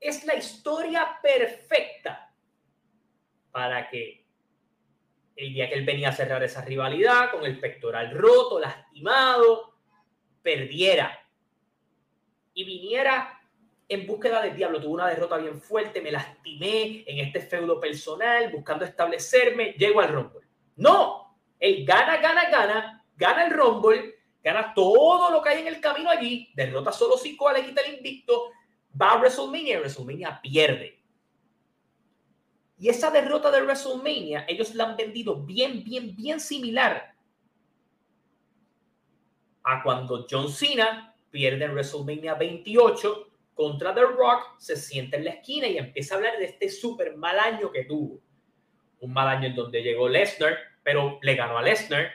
es 0.00 0.24
la 0.24 0.34
historia 0.34 1.18
perfecta 1.22 2.32
para 3.52 3.88
que 3.90 4.19
el 5.40 5.54
día 5.54 5.68
que 5.68 5.74
él 5.74 5.86
venía 5.86 6.10
a 6.10 6.12
cerrar 6.12 6.42
esa 6.42 6.62
rivalidad 6.64 7.30
con 7.30 7.44
el 7.44 7.58
pectoral 7.58 8.10
roto, 8.12 8.60
lastimado, 8.60 9.74
perdiera 10.42 11.18
y 12.52 12.64
viniera 12.64 13.40
en 13.88 14.06
búsqueda 14.06 14.42
del 14.42 14.54
diablo. 14.54 14.80
Tuve 14.80 14.92
una 14.92 15.08
derrota 15.08 15.38
bien 15.38 15.60
fuerte, 15.60 16.02
me 16.02 16.12
lastimé 16.12 17.04
en 17.06 17.18
este 17.26 17.40
feudo 17.40 17.80
personal, 17.80 18.52
buscando 18.52 18.84
establecerme, 18.84 19.72
llego 19.78 20.00
al 20.00 20.08
Rumble. 20.08 20.46
No, 20.76 21.38
él 21.58 21.84
gana, 21.86 22.18
gana, 22.18 22.50
gana, 22.50 23.04
gana 23.16 23.44
el 23.46 23.52
Rumble, 23.52 24.16
gana 24.42 24.74
todo 24.74 25.30
lo 25.30 25.40
que 25.42 25.50
hay 25.50 25.60
en 25.60 25.68
el 25.68 25.80
camino 25.80 26.10
allí, 26.10 26.50
derrota 26.54 26.92
solo 26.92 27.16
cinco, 27.16 27.50
le 27.50 27.64
quita 27.64 27.80
el 27.80 27.94
invicto, 27.94 28.50
va 29.00 29.12
a 29.12 29.18
WrestleMania 29.18 29.76
y 29.76 29.78
WrestleMania 29.78 30.40
pierde. 30.42 30.99
Y 32.80 32.88
esa 32.88 33.10
derrota 33.10 33.50
de 33.50 33.62
WrestleMania, 33.62 34.46
ellos 34.48 34.74
la 34.74 34.84
han 34.84 34.96
vendido 34.96 35.36
bien, 35.36 35.84
bien, 35.84 36.16
bien 36.16 36.40
similar 36.40 37.14
a 39.62 39.82
cuando 39.82 40.26
John 40.28 40.50
Cena 40.50 41.14
pierde 41.30 41.66
en 41.66 41.72
WrestleMania 41.72 42.34
28 42.34 43.28
contra 43.54 43.94
The 43.94 44.00
Rock, 44.00 44.58
se 44.58 44.74
sienta 44.74 45.18
en 45.18 45.26
la 45.26 45.30
esquina 45.32 45.68
y 45.68 45.76
empieza 45.76 46.14
a 46.14 46.16
hablar 46.16 46.38
de 46.38 46.46
este 46.46 46.70
súper 46.70 47.16
mal 47.16 47.38
año 47.38 47.70
que 47.70 47.84
tuvo. 47.84 48.18
Un 49.00 49.12
mal 49.12 49.28
año 49.28 49.48
en 49.48 49.54
donde 49.54 49.82
llegó 49.82 50.08
Lesnar, 50.08 50.56
pero 50.82 51.18
le 51.20 51.34
ganó 51.34 51.58
a 51.58 51.62
Lesnar 51.62 52.10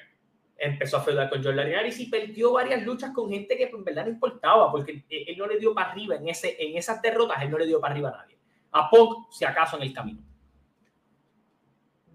empezó 0.58 0.98
a 0.98 1.02
feudar 1.02 1.30
con 1.30 1.44
Jordan 1.44 1.68
Linares 1.68 2.00
y 2.00 2.08
perdió 2.08 2.54
varias 2.54 2.84
luchas 2.84 3.12
con 3.12 3.30
gente 3.30 3.58
que 3.58 3.66
en 3.66 3.84
verdad 3.84 4.06
no 4.06 4.12
importaba, 4.12 4.72
porque 4.72 5.04
él 5.10 5.38
no 5.38 5.48
le 5.48 5.60
dio 5.60 5.74
para 5.74 5.92
arriba 5.92 6.16
en, 6.16 6.30
ese, 6.30 6.56
en 6.60 6.78
esas 6.78 7.02
derrotas, 7.02 7.42
él 7.42 7.52
no 7.52 7.58
le 7.58 7.66
dio 7.66 7.80
para 7.80 7.94
arriba 7.94 8.10
a 8.10 8.18
nadie. 8.22 8.38
A 8.72 8.90
Punk, 8.90 9.32
si 9.32 9.46
acaso, 9.46 9.78
en 9.78 9.84
el 9.84 9.94
camino. 9.94 10.22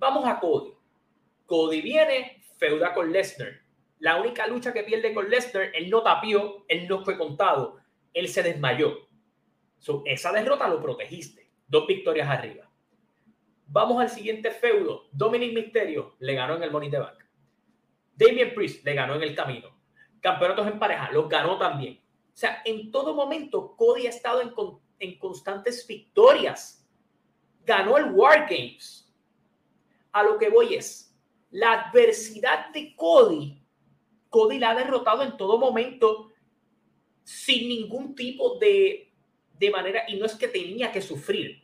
Vamos 0.00 0.26
a 0.26 0.40
Cody. 0.40 0.72
Cody 1.44 1.82
viene, 1.82 2.42
feuda 2.56 2.94
con 2.94 3.12
Lesnar. 3.12 3.60
La 3.98 4.18
única 4.18 4.46
lucha 4.46 4.72
que 4.72 4.82
pierde 4.82 5.12
con 5.12 5.28
Lesnar, 5.28 5.72
él 5.74 5.90
no 5.90 6.02
tapió, 6.02 6.64
él 6.68 6.88
no 6.88 7.04
fue 7.04 7.18
contado, 7.18 7.76
él 8.14 8.26
se 8.28 8.42
desmayó. 8.42 8.96
esa 10.06 10.32
derrota 10.32 10.68
lo 10.68 10.80
protegiste. 10.80 11.50
Dos 11.68 11.86
victorias 11.86 12.30
arriba. 12.30 12.66
Vamos 13.66 14.00
al 14.00 14.08
siguiente 14.08 14.50
feudo. 14.52 15.04
Dominic 15.12 15.52
Mysterio 15.52 16.16
le 16.18 16.34
ganó 16.34 16.56
en 16.56 16.62
el 16.62 16.70
Money 16.70 16.90
the 16.90 16.98
Bank. 16.98 17.22
Damien 18.14 18.54
Priest 18.54 18.82
le 18.82 18.94
ganó 18.94 19.16
en 19.16 19.22
el 19.22 19.34
camino. 19.34 19.68
Campeonatos 20.20 20.66
en 20.66 20.78
pareja, 20.78 21.12
los 21.12 21.28
ganó 21.28 21.58
también. 21.58 22.02
O 22.32 22.36
sea, 22.36 22.62
en 22.64 22.90
todo 22.90 23.14
momento 23.14 23.76
Cody 23.76 24.06
ha 24.06 24.10
estado 24.10 24.40
en 24.98 25.18
constantes 25.18 25.86
victorias. 25.86 26.88
Ganó 27.66 27.98
el 27.98 28.12
War 28.12 28.46
Games. 28.48 28.99
A 30.12 30.22
lo 30.22 30.38
que 30.38 30.48
voy 30.48 30.74
es, 30.74 31.16
la 31.50 31.72
adversidad 31.72 32.70
de 32.70 32.94
Cody, 32.96 33.60
Cody 34.28 34.58
la 34.58 34.70
ha 34.70 34.74
derrotado 34.74 35.22
en 35.22 35.36
todo 35.36 35.58
momento 35.58 36.30
sin 37.24 37.68
ningún 37.68 38.14
tipo 38.14 38.58
de, 38.58 39.12
de 39.58 39.70
manera, 39.70 40.04
y 40.08 40.16
no 40.16 40.26
es 40.26 40.34
que 40.34 40.48
tenía 40.48 40.90
que 40.90 41.02
sufrir, 41.02 41.62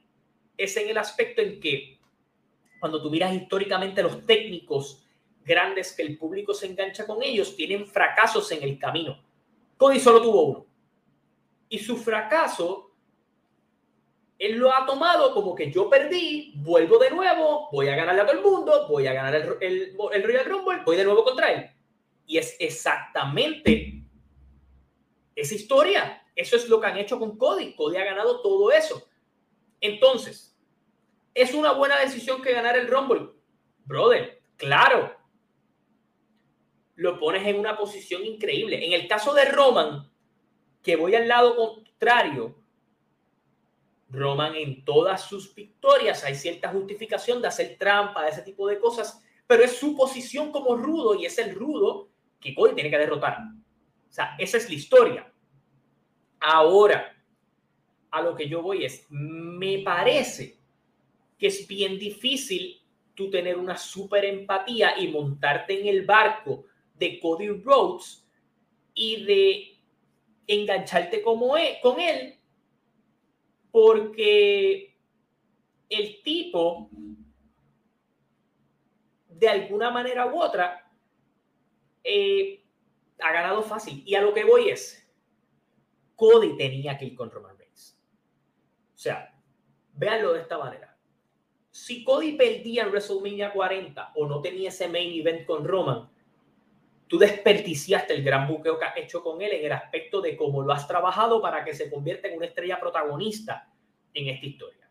es 0.57 0.77
en 0.77 0.89
el 0.89 0.99
aspecto 0.99 1.43
en 1.43 1.61
que 1.61 1.99
cuando 2.81 3.03
tú 3.03 3.11
miras 3.11 3.35
históricamente 3.35 4.03
los 4.03 4.25
técnicos 4.27 5.03
grandes 5.45 5.93
que 5.93 6.03
el 6.03 6.19
público 6.19 6.53
se 6.53 6.67
engancha 6.67 7.07
con 7.07 7.23
ellos 7.23 7.57
tienen 7.57 7.87
fracasos 7.87 8.51
en 8.53 8.63
el 8.63 8.79
camino. 8.79 9.23
Cody 9.77 10.01
solo 10.01 10.21
tuvo 10.23 10.43
uno. 10.43 10.67
Y 11.69 11.79
su 11.79 11.97
fracaso, 11.97 12.86
él 14.39 14.57
lo 14.57 14.73
ha 14.75 14.85
tomado 14.85 15.33
como 15.33 15.55
que 15.55 15.71
yo 15.71 15.89
perdí, 15.89 16.53
vuelvo 16.57 16.99
de 16.99 17.11
nuevo, 17.11 17.69
voy 17.73 17.89
a 17.89 17.97
ganarle 17.97 18.21
a 18.21 18.27
todo 18.27 18.37
el 18.37 18.45
mundo, 18.45 18.87
voy 18.89 19.07
a 19.07 19.13
ganar 19.13 19.35
el, 19.35 19.57
el, 19.61 19.97
el 20.13 20.23
Royal 20.23 20.45
Rumble, 20.45 20.83
voy 20.85 20.97
de 20.97 21.05
nuevo 21.05 21.25
contra 21.25 21.53
él. 21.53 21.71
Y 22.27 22.39
es 22.39 22.57
exactamente 22.59 24.03
esa 25.35 25.55
historia. 25.55 26.23
Eso 26.35 26.57
es 26.57 26.69
lo 26.69 26.81
que 26.81 26.87
han 26.87 26.99
hecho 26.99 27.19
con 27.19 27.39
Cody. 27.39 27.75
Cody 27.75 27.97
ha 27.97 28.05
ganado 28.05 28.43
todo 28.43 28.71
eso. 28.73 29.09
Entonces, 29.81 30.59
¿es 31.35 31.55
una 31.55 31.73
buena 31.73 31.99
decisión 32.01 32.43
que 32.43 32.53
ganar 32.53 32.77
el 32.77 32.89
Rumble? 32.89 33.31
Brother, 33.85 34.43
claro, 34.57 35.17
lo 36.97 37.19
pones 37.19 37.47
en 37.47 37.59
una 37.59 37.77
posición 37.77 38.25
increíble. 38.25 38.85
En 38.85 38.93
el 38.93 39.07
caso 39.07 39.33
de 39.33 39.45
Roman, 39.45 40.11
que 40.83 40.97
voy 40.97 41.15
al 41.15 41.29
lado 41.29 41.57
contrario, 41.57 42.57
Roman 44.17 44.55
en 44.57 44.85
todas 44.85 45.23
sus 45.23 45.55
victorias 45.55 46.25
hay 46.25 46.35
cierta 46.35 46.71
justificación 46.71 47.41
de 47.41 47.49
hacer 47.49 47.77
trampa, 47.79 48.25
de 48.25 48.31
ese 48.31 48.43
tipo 48.43 48.67
de 48.67 48.79
cosas, 48.79 49.23
pero 49.47 49.63
es 49.63 49.77
su 49.77 49.97
posición 49.97 50.51
como 50.51 50.77
rudo 50.77 51.15
y 51.15 51.27
es 51.27 51.39
el 51.39 51.55
rudo 51.55 52.09
que 52.41 52.55
Cody 52.55 52.75
tiene 52.75 52.91
que 52.91 52.99
derrotar. 52.99 53.39
O 54.09 54.13
sea, 54.13 54.35
esa 54.39 54.57
es 54.57 54.69
la 54.69 54.75
historia. 54.75 55.33
Ahora, 56.41 57.17
a 58.11 58.23
lo 58.23 58.35
que 58.35 58.49
yo 58.49 58.63
voy 58.63 58.85
es, 58.85 59.07
me 59.11 59.79
parece 59.79 60.59
que 61.39 61.49
es 61.49 61.67
bien 61.67 61.99
difícil 61.99 62.81
tú 63.15 63.31
tener 63.31 63.57
una 63.57 63.77
super 63.77 64.25
empatía 64.25 64.99
y 64.99 65.09
montarte 65.09 65.81
en 65.81 65.89
el 65.89 66.05
barco 66.05 66.65
de 66.95 67.19
Cody 67.21 67.49
Rhodes 67.49 68.27
y 68.95 69.25
de 69.25 69.77
engancharte 70.47 71.23
como 71.23 71.57
él, 71.57 71.77
con 71.83 72.01
él 72.01 72.36
porque 73.77 74.97
el 75.91 76.23
tipo 76.23 76.89
de 79.29 79.49
alguna 79.51 79.91
manera 79.91 80.25
u 80.25 80.41
otra 80.41 80.91
eh, 82.03 82.65
ha 83.21 83.33
ganado 83.35 83.63
fácil. 83.63 84.03
Y 84.07 84.15
a 84.15 84.23
lo 84.23 84.33
que 84.33 84.45
voy 84.45 84.71
es, 84.71 85.07
Cody 86.15 86.57
tenía 86.57 86.97
que 86.97 87.05
ir 87.05 87.15
con 87.15 87.31
Roman 87.31 87.59
Reigns. 87.59 88.01
O 88.95 88.99
sea, 88.99 89.39
véanlo 89.93 90.33
de 90.33 90.41
esta 90.41 90.57
manera. 90.57 90.97
Si 91.71 92.03
Cody 92.03 92.33
perdía 92.33 92.85
en 92.85 92.89
WrestleMania 92.89 93.53
40 93.53 94.13
o 94.15 94.27
no 94.27 94.41
tenía 94.41 94.71
ese 94.71 94.89
main 94.89 95.21
event 95.21 95.45
con 95.45 95.67
Roman, 95.67 96.11
tú 97.07 97.19
desperdiciaste 97.19 98.15
el 98.15 98.25
gran 98.25 98.49
buqueo 98.49 98.79
que 98.79 98.85
has 98.85 98.97
hecho 98.97 99.23
con 99.23 99.41
él 99.41 99.53
en 99.53 99.67
el 99.67 99.73
aspecto 99.73 100.21
de 100.21 100.37
cómo 100.37 100.63
lo 100.63 100.73
has 100.73 100.87
trabajado 100.89 101.41
para 101.41 101.65
que 101.65 101.75
se 101.75 101.91
convierta 101.91 102.29
en 102.29 102.37
una 102.37 102.47
estrella 102.47 102.81
protagonista 102.81 103.69
en 104.13 104.29
esta 104.29 104.47
historia. 104.47 104.91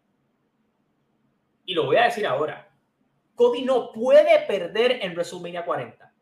Y 1.66 1.74
lo 1.74 1.86
voy 1.86 1.98
a 1.98 2.06
decir 2.06 2.26
ahora. 2.26 2.72
Cody 3.34 3.64
no 3.64 3.92
puede 3.92 4.46
perder 4.48 5.00
en 5.02 5.12
WrestleMania 5.14 5.66
40. 5.66 6.14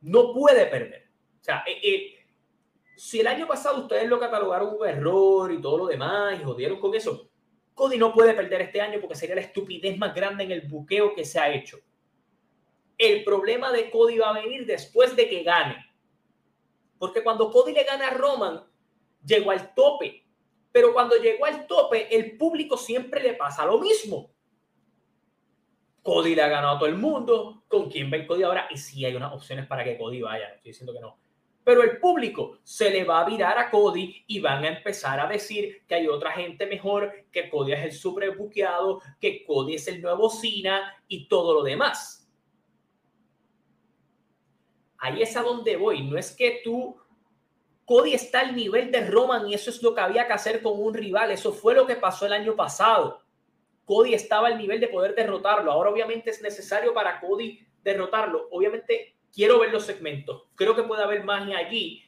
No 0.00 0.32
puede 0.32 0.66
perder. 0.66 1.08
O 1.40 1.44
sea, 1.44 1.62
eh, 1.66 1.78
eh, 1.82 2.26
si 2.96 3.20
el 3.20 3.26
año 3.26 3.46
pasado 3.46 3.82
ustedes 3.82 4.08
lo 4.08 4.18
catalogaron 4.18 4.76
un 4.78 4.86
error 4.86 5.52
y 5.52 5.60
todo 5.60 5.78
lo 5.78 5.86
demás 5.86 6.40
y 6.40 6.44
jodieron 6.44 6.80
con 6.80 6.94
eso, 6.94 7.30
Cody 7.74 7.96
no 7.96 8.12
puede 8.12 8.34
perder 8.34 8.62
este 8.62 8.80
año 8.80 9.00
porque 9.00 9.14
sería 9.14 9.36
la 9.36 9.40
estupidez 9.42 9.96
más 9.98 10.14
grande 10.14 10.44
en 10.44 10.52
el 10.52 10.62
buqueo 10.62 11.14
que 11.14 11.24
se 11.24 11.38
ha 11.38 11.52
hecho. 11.52 11.78
El 13.04 13.24
problema 13.24 13.72
de 13.72 13.90
Cody 13.90 14.18
va 14.18 14.30
a 14.30 14.40
venir 14.40 14.64
después 14.64 15.16
de 15.16 15.28
que 15.28 15.42
gane. 15.42 15.74
Porque 17.00 17.24
cuando 17.24 17.50
Cody 17.50 17.72
le 17.72 17.82
gana 17.82 18.06
a 18.06 18.14
Roman, 18.14 18.62
llegó 19.26 19.50
al 19.50 19.74
tope. 19.74 20.24
Pero 20.70 20.92
cuando 20.92 21.16
llegó 21.16 21.44
al 21.44 21.66
tope, 21.66 22.14
el 22.14 22.36
público 22.36 22.76
siempre 22.76 23.20
le 23.20 23.34
pasa 23.34 23.66
lo 23.66 23.80
mismo. 23.80 24.30
Cody 26.00 26.36
le 26.36 26.42
ha 26.42 26.48
ganado 26.48 26.76
a 26.76 26.78
todo 26.78 26.88
el 26.88 26.94
mundo. 26.94 27.64
¿Con 27.66 27.90
quién 27.90 28.08
va 28.08 28.18
el 28.18 28.26
Cody 28.28 28.44
ahora? 28.44 28.68
Y 28.70 28.76
sí 28.76 29.04
hay 29.04 29.16
unas 29.16 29.32
opciones 29.32 29.66
para 29.66 29.82
que 29.82 29.98
Cody 29.98 30.22
vaya. 30.22 30.54
estoy 30.54 30.70
diciendo 30.70 30.92
que 30.92 31.00
no. 31.00 31.18
Pero 31.64 31.82
el 31.82 31.98
público 31.98 32.60
se 32.62 32.88
le 32.88 33.02
va 33.02 33.22
a 33.22 33.24
virar 33.24 33.58
a 33.58 33.68
Cody 33.68 34.22
y 34.28 34.38
van 34.38 34.62
a 34.62 34.68
empezar 34.68 35.18
a 35.18 35.26
decir 35.26 35.82
que 35.88 35.96
hay 35.96 36.06
otra 36.06 36.30
gente 36.30 36.66
mejor, 36.66 37.12
que 37.32 37.50
Cody 37.50 37.72
es 37.72 37.84
el 37.84 37.92
super 37.92 38.36
buqueado, 38.36 39.00
que 39.20 39.44
Cody 39.44 39.74
es 39.74 39.88
el 39.88 40.00
nuevo 40.00 40.30
Cena 40.30 40.96
y 41.08 41.26
todo 41.26 41.52
lo 41.54 41.64
demás. 41.64 42.21
Ahí 45.02 45.20
es 45.20 45.36
a 45.36 45.42
donde 45.42 45.76
voy. 45.76 46.04
No 46.04 46.16
es 46.16 46.30
que 46.30 46.60
tú, 46.62 46.96
Cody 47.84 48.14
está 48.14 48.38
al 48.38 48.54
nivel 48.54 48.92
de 48.92 49.04
Roman 49.04 49.48
y 49.48 49.54
eso 49.54 49.68
es 49.68 49.82
lo 49.82 49.96
que 49.96 50.00
había 50.00 50.28
que 50.28 50.32
hacer 50.32 50.62
con 50.62 50.80
un 50.80 50.94
rival. 50.94 51.32
Eso 51.32 51.52
fue 51.52 51.74
lo 51.74 51.88
que 51.88 51.96
pasó 51.96 52.24
el 52.24 52.32
año 52.32 52.54
pasado. 52.54 53.20
Cody 53.84 54.14
estaba 54.14 54.46
al 54.46 54.56
nivel 54.56 54.78
de 54.78 54.86
poder 54.86 55.16
derrotarlo. 55.16 55.72
Ahora 55.72 55.90
obviamente 55.90 56.30
es 56.30 56.40
necesario 56.40 56.94
para 56.94 57.18
Cody 57.18 57.58
derrotarlo. 57.82 58.46
Obviamente 58.52 59.16
quiero 59.34 59.58
ver 59.58 59.72
los 59.72 59.84
segmentos. 59.84 60.44
Creo 60.54 60.76
que 60.76 60.84
puede 60.84 61.02
haber 61.02 61.24
magia 61.24 61.58
allí, 61.58 62.04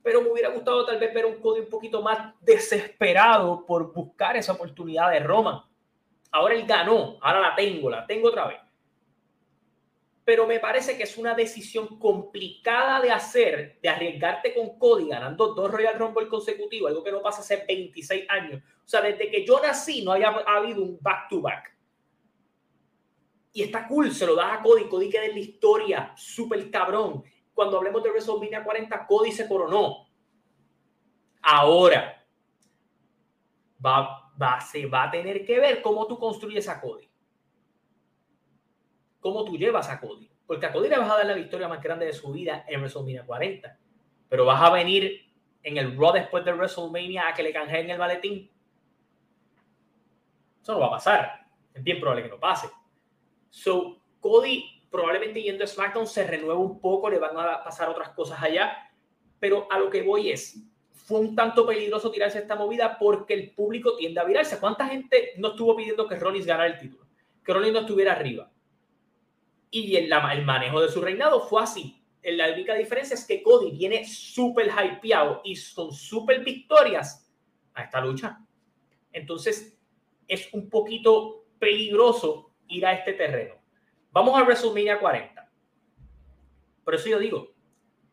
pero 0.00 0.22
me 0.22 0.30
hubiera 0.30 0.50
gustado 0.50 0.86
tal 0.86 1.00
vez 1.00 1.12
ver 1.12 1.26
un 1.26 1.40
Cody 1.40 1.62
un 1.62 1.68
poquito 1.68 2.00
más 2.00 2.32
desesperado 2.42 3.66
por 3.66 3.92
buscar 3.92 4.36
esa 4.36 4.52
oportunidad 4.52 5.10
de 5.10 5.18
Roma. 5.18 5.68
Ahora 6.30 6.54
él 6.54 6.64
ganó, 6.64 7.18
ahora 7.20 7.40
la 7.40 7.56
tengo, 7.56 7.90
la 7.90 8.06
tengo 8.06 8.28
otra 8.28 8.46
vez. 8.46 8.60
Pero 10.26 10.44
me 10.44 10.58
parece 10.58 10.96
que 10.96 11.04
es 11.04 11.16
una 11.18 11.34
decisión 11.34 12.00
complicada 12.00 13.00
de 13.00 13.12
hacer, 13.12 13.78
de 13.80 13.88
arriesgarte 13.88 14.52
con 14.52 14.76
Cody 14.76 15.06
ganando 15.06 15.54
dos 15.54 15.70
Royal 15.70 15.96
Rumble 15.96 16.26
consecutivos, 16.26 16.90
algo 16.90 17.04
que 17.04 17.12
no 17.12 17.22
pasa 17.22 17.42
hace 17.42 17.64
26 17.64 18.28
años. 18.28 18.60
O 18.60 18.88
sea, 18.88 19.02
desde 19.02 19.30
que 19.30 19.46
yo 19.46 19.60
nací 19.62 20.02
no 20.04 20.10
había 20.10 20.30
habido 20.30 20.82
un 20.82 20.98
back-to-back. 21.00 21.72
Y 23.52 23.62
está 23.62 23.86
cool, 23.86 24.10
se 24.10 24.26
lo 24.26 24.34
das 24.34 24.58
a 24.58 24.62
Cody, 24.64 24.88
Cody 24.88 25.08
queda 25.08 25.26
en 25.26 25.34
la 25.34 25.38
historia, 25.38 26.12
súper 26.16 26.72
cabrón. 26.72 27.22
Cuando 27.54 27.76
hablemos 27.76 28.02
de 28.02 28.10
WrestleMania 28.10 28.64
40, 28.64 29.06
Cody 29.06 29.30
se 29.30 29.46
coronó. 29.46 30.08
Ahora, 31.40 32.26
va, 33.78 34.32
va, 34.42 34.60
se 34.60 34.86
va 34.86 35.04
a 35.04 35.10
tener 35.12 35.44
que 35.44 35.60
ver 35.60 35.80
cómo 35.82 36.04
tú 36.08 36.18
construyes 36.18 36.68
a 36.68 36.80
Cody. 36.80 37.05
Cómo 39.26 39.44
tú 39.44 39.58
llevas 39.58 39.90
a 39.90 39.98
Cody. 39.98 40.30
Porque 40.46 40.66
a 40.66 40.72
Cody 40.72 40.88
le 40.88 40.98
vas 40.98 41.10
a 41.10 41.16
dar 41.16 41.26
la 41.26 41.34
victoria 41.34 41.66
más 41.66 41.82
grande 41.82 42.06
de 42.06 42.12
su 42.12 42.30
vida 42.30 42.64
en 42.68 42.78
WrestleMania 42.78 43.26
40. 43.26 43.76
Pero 44.28 44.44
vas 44.44 44.62
a 44.62 44.70
venir 44.70 45.20
en 45.64 45.76
el 45.78 45.98
Raw 45.98 46.12
después 46.12 46.44
de 46.44 46.52
WrestleMania 46.52 47.26
a 47.26 47.34
que 47.34 47.42
le 47.42 47.52
canjeen 47.52 47.90
el 47.90 47.98
maletín. 47.98 48.48
Eso 50.62 50.74
no 50.74 50.78
va 50.78 50.86
a 50.86 50.90
pasar. 50.90 51.40
Es 51.74 51.82
bien 51.82 51.98
probable 51.98 52.22
que 52.22 52.28
no 52.28 52.38
pase. 52.38 52.68
So, 53.50 54.00
Cody 54.20 54.84
probablemente 54.92 55.42
yendo 55.42 55.64
a 55.64 55.66
SmackDown 55.66 56.06
se 56.06 56.24
renueva 56.24 56.60
un 56.60 56.80
poco, 56.80 57.10
le 57.10 57.18
van 57.18 57.36
a 57.36 57.64
pasar 57.64 57.88
otras 57.88 58.10
cosas 58.10 58.40
allá, 58.40 58.92
pero 59.40 59.66
a 59.72 59.78
lo 59.80 59.90
que 59.90 60.02
voy 60.02 60.30
es, 60.30 60.56
fue 60.92 61.18
un 61.18 61.34
tanto 61.34 61.66
peligroso 61.66 62.12
tirarse 62.12 62.38
esta 62.38 62.54
movida 62.54 62.96
porque 62.96 63.34
el 63.34 63.50
público 63.50 63.96
tiende 63.96 64.20
a 64.20 64.24
virarse. 64.24 64.60
¿Cuánta 64.60 64.86
gente 64.86 65.32
no 65.38 65.48
estuvo 65.48 65.74
pidiendo 65.74 66.06
que 66.06 66.14
Rollins 66.14 66.46
ganara 66.46 66.68
el 66.68 66.78
título? 66.78 67.08
Que 67.44 67.52
Rollins 67.52 67.74
no 67.74 67.80
estuviera 67.80 68.12
arriba. 68.12 68.52
Y 69.78 69.94
el, 69.94 70.08
manejo 70.46 70.80
de 70.80 70.88
su 70.88 71.02
reinado 71.02 71.38
fue 71.38 71.62
así. 71.62 72.02
La 72.22 72.50
única 72.50 72.72
diferencia 72.72 73.12
es 73.12 73.26
que 73.26 73.42
Cody 73.42 73.72
viene 73.72 74.06
súper 74.06 74.68
hypeado 74.68 75.42
y 75.44 75.54
son 75.54 75.92
súper 75.92 76.42
victorias 76.42 77.30
a 77.74 77.82
esta 77.82 78.00
lucha. 78.00 78.40
Entonces, 79.12 79.78
es 80.26 80.48
un 80.54 80.70
poquito 80.70 81.44
peligroso 81.58 82.54
ir 82.68 82.86
a 82.86 82.94
este 82.94 83.12
terreno. 83.12 83.56
Vamos 84.12 84.34
a 84.40 84.44
WrestleMania 84.44 84.98
40. 84.98 85.52
Por 86.82 86.94
eso 86.94 87.10
yo 87.10 87.18
digo, 87.18 87.52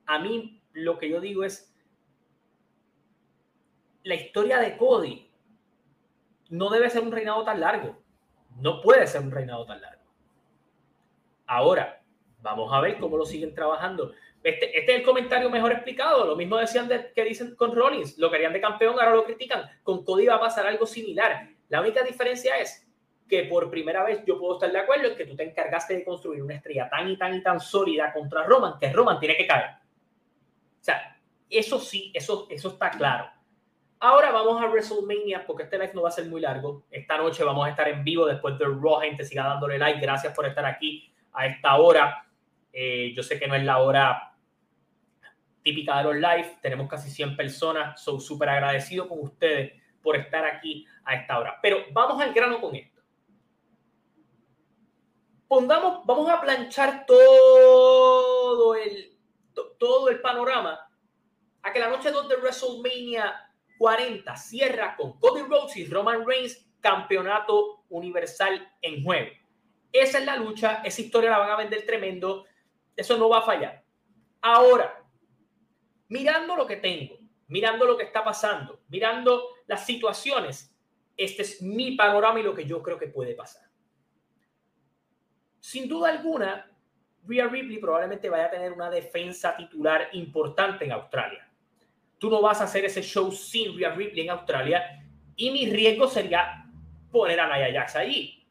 a 0.06 0.20
mí 0.20 0.62
lo 0.74 0.98
que 0.98 1.10
yo 1.10 1.22
digo 1.22 1.46
es, 1.46 1.74
la 4.04 4.16
historia 4.16 4.60
de 4.60 4.76
Cody 4.76 5.32
no 6.50 6.70
debe 6.70 6.90
ser 6.90 7.04
un 7.04 7.12
reinado 7.14 7.46
tan 7.46 7.62
largo. 7.62 8.04
No 8.58 8.82
puede 8.82 9.08
ser 9.08 9.22
un 9.22 9.32
reinado 9.32 9.66
tan 9.66 9.80
largo. 9.80 10.03
Ahora, 11.46 12.02
vamos 12.42 12.72
a 12.74 12.82
ver 12.82 12.98
cómo 13.00 13.18
lo 13.18 13.26
siguen 13.26 13.54
trabajando. 13.54 14.14
Este, 14.44 14.78
este 14.78 14.94
es 14.94 15.00
el 15.00 15.06
comentario 15.06 15.50
mejor 15.50 15.72
explicado. 15.72 16.26
Lo 16.26 16.36
mismo 16.36 16.58
decían 16.58 16.90
que 17.16 17.24
dicen 17.24 17.56
con 17.56 17.74
Rollins. 17.74 18.18
Lo 18.18 18.30
querían 18.30 18.54
de 18.54 18.62
campeón, 18.62 18.96
ahora 19.00 19.16
lo 19.16 19.24
critican. 19.24 19.64
Con 19.84 20.04
Cody 20.04 20.28
va 20.28 20.36
a 20.36 20.40
pasar 20.40 20.68
algo 20.68 20.86
similar. 20.86 21.50
La 21.70 21.82
única 21.82 22.04
diferencia 22.04 22.58
es 22.58 22.88
que 23.28 23.46
por 23.46 23.70
primera 23.70 24.04
vez 24.04 24.24
yo 24.26 24.38
puedo 24.38 24.56
estar 24.56 24.72
de 24.72 24.80
acuerdo 24.80 25.08
en 25.08 25.16
que 25.16 25.26
tú 25.26 25.36
te 25.36 25.44
encargaste 25.44 25.96
de 25.96 26.04
construir 26.04 26.44
una 26.44 26.56
estrella 26.56 26.90
tan 26.90 27.10
y 27.10 27.18
tan 27.18 27.34
y 27.34 27.42
tan 27.42 27.60
sólida 27.60 28.12
contra 28.12 28.44
Roman 28.44 28.78
que 28.80 28.92
Roman 28.92 29.20
tiene 29.20 29.38
que 29.38 29.48
caer. 29.48 29.70
O 29.72 30.84
sea, 30.84 31.18
eso 31.50 31.80
sí, 31.80 32.12
eso, 32.14 32.48
eso 32.50 32.70
está 32.70 32.92
claro. 32.92 33.30
Ahora 34.02 34.32
vamos 34.32 34.62
a 34.62 34.68
WrestleMania 34.68 35.46
porque 35.48 35.64
este 35.64 35.78
live 35.78 35.94
no 35.94 36.02
va 36.02 36.10
a 36.10 36.12
ser 36.12 36.26
muy 36.26 36.42
largo. 36.42 36.84
Esta 36.92 37.18
noche 37.18 37.42
vamos 37.46 37.66
a 37.66 37.70
estar 37.70 37.88
en 37.88 38.04
vivo 38.04 38.26
después 38.26 38.60
del 38.60 38.82
Raw. 38.82 39.00
Gente, 39.00 39.24
siga 39.24 39.46
dándole 39.46 39.78
like. 39.78 40.02
Gracias 40.02 40.36
por 40.36 40.46
estar 40.46 40.66
aquí 40.66 41.13
a 41.34 41.46
esta 41.48 41.76
hora. 41.76 42.26
Eh, 42.72 43.14
yo 43.16 43.24
sé 43.24 43.40
que 43.40 43.48
no 43.48 43.56
es 43.56 43.64
la 43.64 43.80
hora 43.80 44.36
típica 45.62 45.98
de 45.98 46.04
los 46.04 46.16
live. 46.16 46.58
Tenemos 46.62 46.88
casi 46.90 47.10
100 47.10 47.36
personas. 47.36 48.02
Soy 48.02 48.20
súper 48.20 48.50
agradecido 48.50 49.08
con 49.08 49.20
ustedes 49.20 49.74
por 50.02 50.16
estar 50.16 50.46
aquí 50.46 50.86
a 51.06 51.16
esta 51.16 51.40
hora. 51.40 51.60
Pero 51.62 51.86
vamos 51.92 52.22
al 52.22 52.34
grano 52.34 52.60
con 52.60 52.76
esto 52.76 52.94
vamos 55.62 56.30
a 56.30 56.42
planchar 56.42 57.06
todo 57.06 58.76
el, 58.76 59.18
todo 59.78 60.10
el 60.10 60.20
panorama 60.22 60.80
a 61.62 61.72
que 61.72 61.80
la 61.80 61.90
noche 61.90 62.12
2 62.12 62.30
de 62.30 62.36
WrestleMania 62.38 63.34
40 63.78 64.36
cierra 64.36 64.96
con 64.96 65.20
Cody 65.20 65.42
Rhodes 65.44 65.78
y 65.78 65.86
Roman 65.86 66.26
Reigns 66.26 66.66
campeonato 66.82 67.86
universal 67.90 68.70
en 68.82 69.04
juego. 69.04 69.32
Esa 69.94 70.20
es 70.20 70.26
la 70.26 70.36
lucha, 70.36 70.82
esa 70.84 71.02
historia 71.02 71.30
la 71.30 71.38
van 71.38 71.52
a 71.52 71.56
vender 71.56 71.86
tremendo, 71.86 72.46
eso 72.94 73.18
no 73.18 73.30
va 73.30 73.40
a 73.40 73.44
fallar. 73.44 73.82
Ahora, 74.42 75.02
mirando 76.10 76.58
lo 76.58 76.68
que 76.68 76.76
tengo, 76.76 77.18
mirando 77.48 77.86
lo 77.86 77.96
que 77.96 78.04
está 78.04 78.22
pasando, 78.22 78.82
mirando 78.90 79.48
las 79.68 79.86
situaciones, 79.86 80.76
este 81.16 81.44
es 81.44 81.62
mi 81.62 81.96
panorama 81.96 82.42
y 82.42 82.44
lo 82.44 82.54
que 82.54 82.66
yo 82.66 82.84
creo 82.84 83.00
que 83.00 83.08
puede 83.08 83.36
pasar 83.36 83.64
sin 85.64 85.88
duda 85.88 86.10
alguna, 86.10 86.70
Rhea 87.26 87.48
Ripley 87.48 87.78
probablemente 87.78 88.30
vaya 88.30 88.48
a 88.48 88.52
tener 88.52 88.74
una 88.74 88.90
defensa 88.90 89.56
titular 89.56 90.10
importante 90.12 90.84
en 90.84 90.92
Australia. 90.92 91.50
Tú 92.20 92.30
no 92.30 92.42
vas 92.42 92.60
a 92.60 92.66
hacer 92.66 92.84
ese 92.84 93.02
show 93.02 93.32
sin 93.32 93.78
Rhea 93.78 93.96
Ripley 93.96 94.26
en 94.26 94.32
Australia 94.32 94.84
y 95.38 95.52
mi 95.52 95.72
riesgo 95.72 96.10
sería 96.10 96.66
poner 97.10 97.40
a 97.40 97.48
Nia 97.48 97.80
Jax 97.80 97.96
allí. 97.96 98.43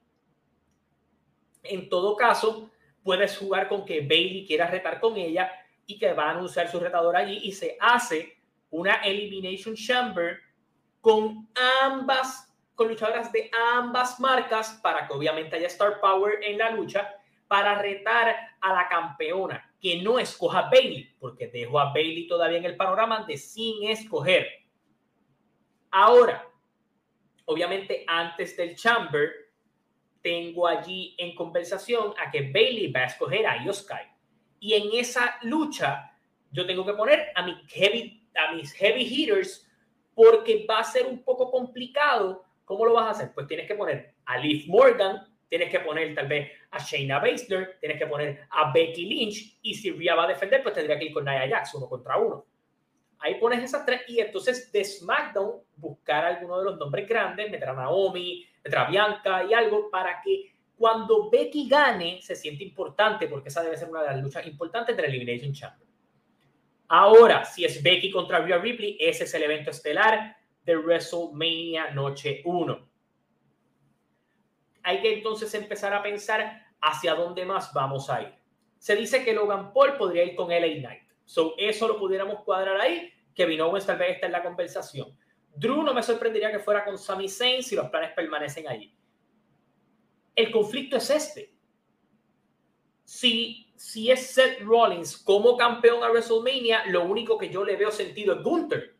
En 1.62 1.88
todo 1.88 2.16
caso, 2.16 2.70
puedes 3.02 3.36
jugar 3.36 3.68
con 3.68 3.84
que 3.84 4.00
Bailey 4.00 4.46
quiera 4.46 4.66
retar 4.66 5.00
con 5.00 5.16
ella 5.16 5.50
y 5.86 5.98
que 5.98 6.12
va 6.12 6.28
a 6.28 6.30
anunciar 6.30 6.70
su 6.70 6.78
retador 6.78 7.16
allí 7.16 7.40
y 7.42 7.52
se 7.52 7.76
hace 7.80 8.36
una 8.70 8.94
Elimination 9.02 9.74
Chamber 9.74 10.38
con 11.00 11.48
ambas 11.82 12.48
con 12.74 12.88
luchadoras 12.88 13.30
de 13.32 13.50
ambas 13.76 14.18
marcas 14.18 14.80
para 14.82 15.06
que 15.06 15.12
obviamente 15.12 15.56
haya 15.56 15.66
Star 15.66 16.00
Power 16.00 16.42
en 16.42 16.58
la 16.58 16.70
lucha 16.70 17.14
para 17.46 17.80
retar 17.80 18.34
a 18.60 18.72
la 18.72 18.88
campeona 18.88 19.70
que 19.80 20.00
no 20.00 20.18
escoja 20.18 20.60
a 20.60 20.70
Bailey, 20.70 21.14
porque 21.18 21.48
dejo 21.48 21.78
a 21.78 21.92
Bailey 21.92 22.26
todavía 22.26 22.58
en 22.58 22.64
el 22.64 22.76
panorama 22.76 23.24
de 23.26 23.36
sin 23.36 23.88
escoger. 23.88 24.48
Ahora, 25.90 26.48
obviamente 27.44 28.04
antes 28.06 28.56
del 28.56 28.74
Chamber, 28.74 29.41
tengo 30.22 30.66
allí 30.66 31.14
en 31.18 31.34
conversación 31.34 32.14
a 32.18 32.30
que 32.30 32.50
Bailey 32.52 32.92
va 32.92 33.00
a 33.00 33.06
escoger 33.06 33.46
a 33.46 33.64
Yoskai. 33.64 34.06
Y 34.60 34.74
en 34.74 34.90
esa 34.92 35.36
lucha, 35.42 36.16
yo 36.50 36.66
tengo 36.66 36.86
que 36.86 36.94
poner 36.94 37.32
a, 37.34 37.42
mi 37.42 37.56
heavy, 37.68 38.28
a 38.34 38.54
mis 38.54 38.72
heavy 38.72 39.02
hitters 39.02 39.68
porque 40.14 40.66
va 40.68 40.78
a 40.78 40.84
ser 40.84 41.06
un 41.06 41.22
poco 41.22 41.50
complicado 41.50 42.44
¿Cómo 42.72 42.86
lo 42.86 42.94
vas 42.94 43.06
a 43.06 43.10
hacer? 43.10 43.34
Pues 43.34 43.46
tienes 43.46 43.66
que 43.66 43.74
poner 43.74 44.14
a 44.24 44.38
Liv 44.38 44.64
Morgan, 44.68 45.26
tienes 45.48 45.70
que 45.70 45.80
poner 45.80 46.14
tal 46.14 46.26
vez 46.26 46.50
a 46.70 46.78
Shayna 46.78 47.18
Baszler, 47.18 47.76
tienes 47.80 47.98
que 47.98 48.06
poner 48.06 48.46
a 48.50 48.72
Becky 48.72 49.04
Lynch 49.04 49.58
y 49.60 49.74
si 49.74 49.90
Rhea 49.90 50.14
va 50.14 50.24
a 50.24 50.28
defender, 50.28 50.62
pues 50.62 50.74
tendría 50.74 50.98
que 50.98 51.06
ir 51.06 51.12
con 51.12 51.24
Nia 51.24 51.46
Jax 51.48 51.74
uno 51.74 51.88
contra 51.88 52.16
uno. 52.16 52.46
Ahí 53.22 53.36
pones 53.36 53.62
esas 53.62 53.86
tres 53.86 54.02
y 54.08 54.18
entonces 54.20 54.70
de 54.72 54.84
SmackDown 54.84 55.60
buscar 55.76 56.24
alguno 56.24 56.58
de 56.58 56.64
los 56.64 56.78
nombres 56.78 57.08
grandes, 57.08 57.50
meter 57.50 57.68
a 57.68 57.74
Naomi, 57.74 58.44
meter 58.64 58.78
a 58.78 58.88
Bianca 58.88 59.44
y 59.44 59.54
algo 59.54 59.88
para 59.90 60.20
que 60.20 60.52
cuando 60.76 61.30
Becky 61.30 61.68
gane 61.68 62.20
se 62.20 62.34
siente 62.34 62.64
importante 62.64 63.28
porque 63.28 63.48
esa 63.48 63.62
debe 63.62 63.76
ser 63.76 63.88
una 63.88 64.02
de 64.02 64.08
las 64.08 64.22
luchas 64.22 64.44
importantes 64.46 64.96
de 64.96 65.02
la 65.02 65.08
Elimination 65.08 65.52
Chamber. 65.52 65.86
Ahora, 66.88 67.44
si 67.44 67.64
es 67.64 67.80
Becky 67.80 68.10
contra 68.10 68.40
Rhea 68.40 68.58
Ripley, 68.58 68.96
ese 68.98 69.24
es 69.24 69.34
el 69.34 69.44
evento 69.44 69.70
estelar 69.70 70.36
de 70.64 70.76
WrestleMania 70.76 71.92
Noche 71.92 72.42
1. 72.44 72.88
Hay 74.82 75.00
que 75.00 75.14
entonces 75.14 75.54
empezar 75.54 75.94
a 75.94 76.02
pensar 76.02 76.66
hacia 76.80 77.14
dónde 77.14 77.44
más 77.44 77.72
vamos 77.72 78.10
a 78.10 78.22
ir. 78.22 78.34
Se 78.78 78.96
dice 78.96 79.24
que 79.24 79.32
Logan 79.32 79.72
Paul 79.72 79.96
podría 79.96 80.24
ir 80.24 80.34
con 80.34 80.48
LA 80.48 80.80
Knight. 80.80 81.02
So, 81.24 81.54
eso 81.56 81.86
lo 81.86 81.98
pudiéramos 81.98 82.42
cuadrar 82.42 82.80
ahí. 82.80 83.11
Kevin 83.34 83.60
Owens 83.60 83.86
tal 83.86 83.98
vez 83.98 84.14
está 84.14 84.26
en 84.26 84.32
la 84.32 84.42
conversación. 84.42 85.16
Drew 85.54 85.82
no 85.82 85.92
me 85.92 86.02
sorprendería 86.02 86.50
que 86.50 86.58
fuera 86.58 86.84
con 86.84 86.98
Sami 86.98 87.28
Zayn 87.28 87.62
si 87.62 87.76
los 87.76 87.88
planes 87.90 88.12
permanecen 88.14 88.68
allí. 88.68 88.94
El 90.34 90.50
conflicto 90.50 90.96
es 90.96 91.10
este. 91.10 91.54
Si, 93.04 93.72
si 93.76 94.10
es 94.10 94.28
Seth 94.28 94.60
Rollins 94.60 95.18
como 95.18 95.56
campeón 95.56 96.02
a 96.02 96.10
WrestleMania, 96.10 96.86
lo 96.86 97.04
único 97.04 97.36
que 97.36 97.50
yo 97.50 97.64
le 97.64 97.76
veo 97.76 97.90
sentido 97.90 98.34
es 98.34 98.42
Gunther 98.42 98.96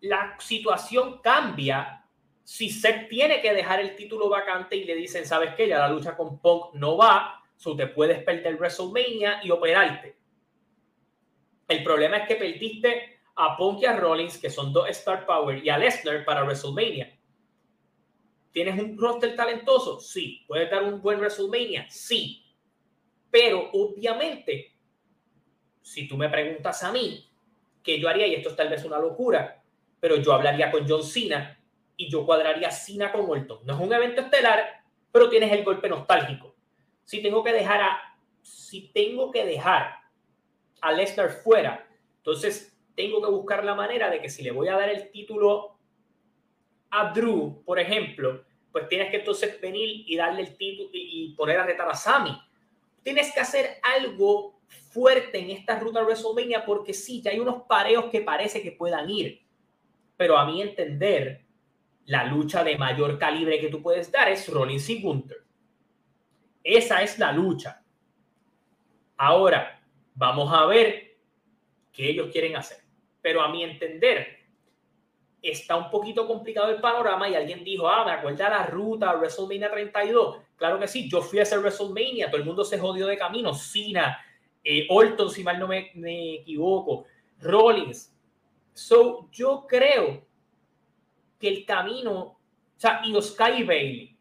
la 0.00 0.36
situación 0.38 1.20
cambia 1.22 1.96
Si 2.42 2.70
Seth 2.70 3.08
tiene 3.08 3.40
que 3.40 3.52
dejar 3.52 3.80
el 3.80 3.94
título 3.94 4.28
vacante 4.28 4.74
y 4.74 4.84
le 4.84 4.96
dicen, 4.96 5.24
¿sabes 5.24 5.54
qué? 5.54 5.68
Ya 5.68 5.78
la 5.78 5.88
lucha 5.88 6.16
con 6.16 6.40
Punk 6.40 6.74
no 6.74 6.96
va, 6.96 7.40
so 7.56 7.76
te 7.76 7.86
puedes 7.86 8.24
perder 8.24 8.56
WrestleMania 8.56 9.40
y 9.44 9.50
operarte. 9.52 10.16
El 11.70 11.84
problema 11.84 12.16
es 12.16 12.26
que 12.26 12.34
perdiste 12.34 13.20
a 13.36 13.56
Punk 13.56 13.82
y 13.82 13.86
a 13.86 13.96
Rollins, 13.96 14.38
que 14.38 14.50
son 14.50 14.72
dos 14.72 14.88
Star 14.88 15.24
Power, 15.24 15.64
y 15.64 15.68
a 15.68 15.78
Lesnar 15.78 16.24
para 16.24 16.42
WrestleMania. 16.42 17.16
¿Tienes 18.50 18.76
un 18.82 18.98
roster 18.98 19.36
talentoso? 19.36 20.00
Sí. 20.00 20.42
¿Puedes 20.48 20.68
dar 20.68 20.82
un 20.82 21.00
buen 21.00 21.20
WrestleMania? 21.20 21.86
Sí. 21.88 22.44
Pero 23.30 23.70
obviamente, 23.72 24.74
si 25.80 26.08
tú 26.08 26.16
me 26.16 26.28
preguntas 26.28 26.82
a 26.82 26.90
mí, 26.90 27.30
¿qué 27.84 28.00
yo 28.00 28.08
haría? 28.08 28.26
Y 28.26 28.34
esto 28.34 28.50
es 28.50 28.56
tal 28.56 28.68
vez 28.68 28.84
una 28.84 28.98
locura, 28.98 29.62
pero 30.00 30.16
yo 30.16 30.32
hablaría 30.32 30.72
con 30.72 30.88
John 30.88 31.04
Cena 31.04 31.56
y 31.96 32.10
yo 32.10 32.26
cuadraría 32.26 32.72
Cena 32.72 33.12
con 33.12 33.30
Orton. 33.30 33.60
No 33.64 33.74
es 33.74 33.80
un 33.80 33.92
evento 33.92 34.22
estelar, 34.22 34.82
pero 35.12 35.30
tienes 35.30 35.52
el 35.52 35.62
golpe 35.62 35.88
nostálgico. 35.88 36.56
Si 37.04 37.22
tengo 37.22 37.44
que 37.44 37.52
dejar 37.52 37.80
a, 37.80 38.18
si 38.42 38.88
tengo 38.88 39.30
que 39.30 39.44
dejar 39.44 39.99
a 40.80 40.92
Lesnar 40.92 41.30
fuera, 41.30 41.86
entonces 42.18 42.76
tengo 42.94 43.22
que 43.22 43.30
buscar 43.30 43.64
la 43.64 43.74
manera 43.74 44.10
de 44.10 44.20
que 44.20 44.28
si 44.28 44.42
le 44.42 44.50
voy 44.50 44.68
a 44.68 44.76
dar 44.76 44.88
el 44.88 45.10
título 45.10 45.78
a 46.90 47.12
Drew, 47.12 47.62
por 47.64 47.78
ejemplo, 47.78 48.44
pues 48.72 48.88
tienes 48.88 49.10
que 49.10 49.18
entonces 49.18 49.60
venir 49.60 50.04
y 50.06 50.16
darle 50.16 50.42
el 50.42 50.56
título 50.56 50.90
y 50.92 51.34
poner 51.36 51.58
a 51.58 51.66
retar 51.66 51.88
a 51.88 51.94
Sammy. 51.94 52.38
Tienes 53.02 53.32
que 53.32 53.40
hacer 53.40 53.78
algo 53.82 54.60
fuerte 54.90 55.38
en 55.38 55.50
esta 55.50 55.78
ruta 55.78 56.02
WrestleMania 56.02 56.64
porque 56.64 56.92
sí, 56.92 57.22
ya 57.22 57.30
hay 57.30 57.40
unos 57.40 57.62
pareos 57.62 58.06
que 58.06 58.20
parece 58.20 58.62
que 58.62 58.72
puedan 58.72 59.08
ir. 59.10 59.40
Pero 60.16 60.36
a 60.36 60.44
mi 60.44 60.60
entender, 60.60 61.44
la 62.06 62.24
lucha 62.24 62.62
de 62.62 62.76
mayor 62.76 63.18
calibre 63.18 63.60
que 63.60 63.68
tú 63.68 63.82
puedes 63.82 64.10
dar 64.12 64.28
es 64.28 64.48
Rollins 64.48 64.88
y 64.90 65.00
Gunther. 65.00 65.38
Esa 66.62 67.02
es 67.02 67.18
la 67.18 67.32
lucha. 67.32 67.82
Ahora, 69.16 69.79
vamos 70.20 70.52
a 70.52 70.66
ver 70.66 71.16
qué 71.90 72.10
ellos 72.10 72.28
quieren 72.30 72.54
hacer. 72.54 72.76
Pero 73.22 73.40
a 73.40 73.48
mi 73.48 73.64
entender, 73.64 74.38
está 75.40 75.76
un 75.76 75.90
poquito 75.90 76.26
complicado 76.26 76.68
el 76.68 76.80
panorama 76.80 77.26
y 77.26 77.34
alguien 77.34 77.64
dijo, 77.64 77.88
ah, 77.88 78.04
me 78.04 78.12
acuerda 78.12 78.50
la 78.50 78.66
ruta 78.66 79.14
WrestleMania 79.14 79.70
32. 79.70 80.36
Claro 80.56 80.78
que 80.78 80.88
sí, 80.88 81.08
yo 81.08 81.22
fui 81.22 81.38
a 81.38 81.42
hacer 81.42 81.60
WrestleMania, 81.60 82.30
todo 82.30 82.36
el 82.36 82.44
mundo 82.44 82.64
se 82.64 82.78
jodió 82.78 83.06
de 83.06 83.16
camino, 83.16 83.54
Cena, 83.54 84.18
eh, 84.62 84.86
Orton, 84.90 85.30
si 85.30 85.42
mal 85.42 85.58
no 85.58 85.66
me, 85.66 85.90
equivoco, 86.34 87.06
Rollins. 87.40 88.14
So, 88.74 89.30
yo 89.32 89.64
creo 89.66 90.22
que 91.38 91.48
el 91.48 91.64
camino, 91.64 92.12
o 92.12 92.38
sea, 92.76 93.00
y 93.06 93.20
Sky 93.22 93.62
Bailey, 93.64 94.18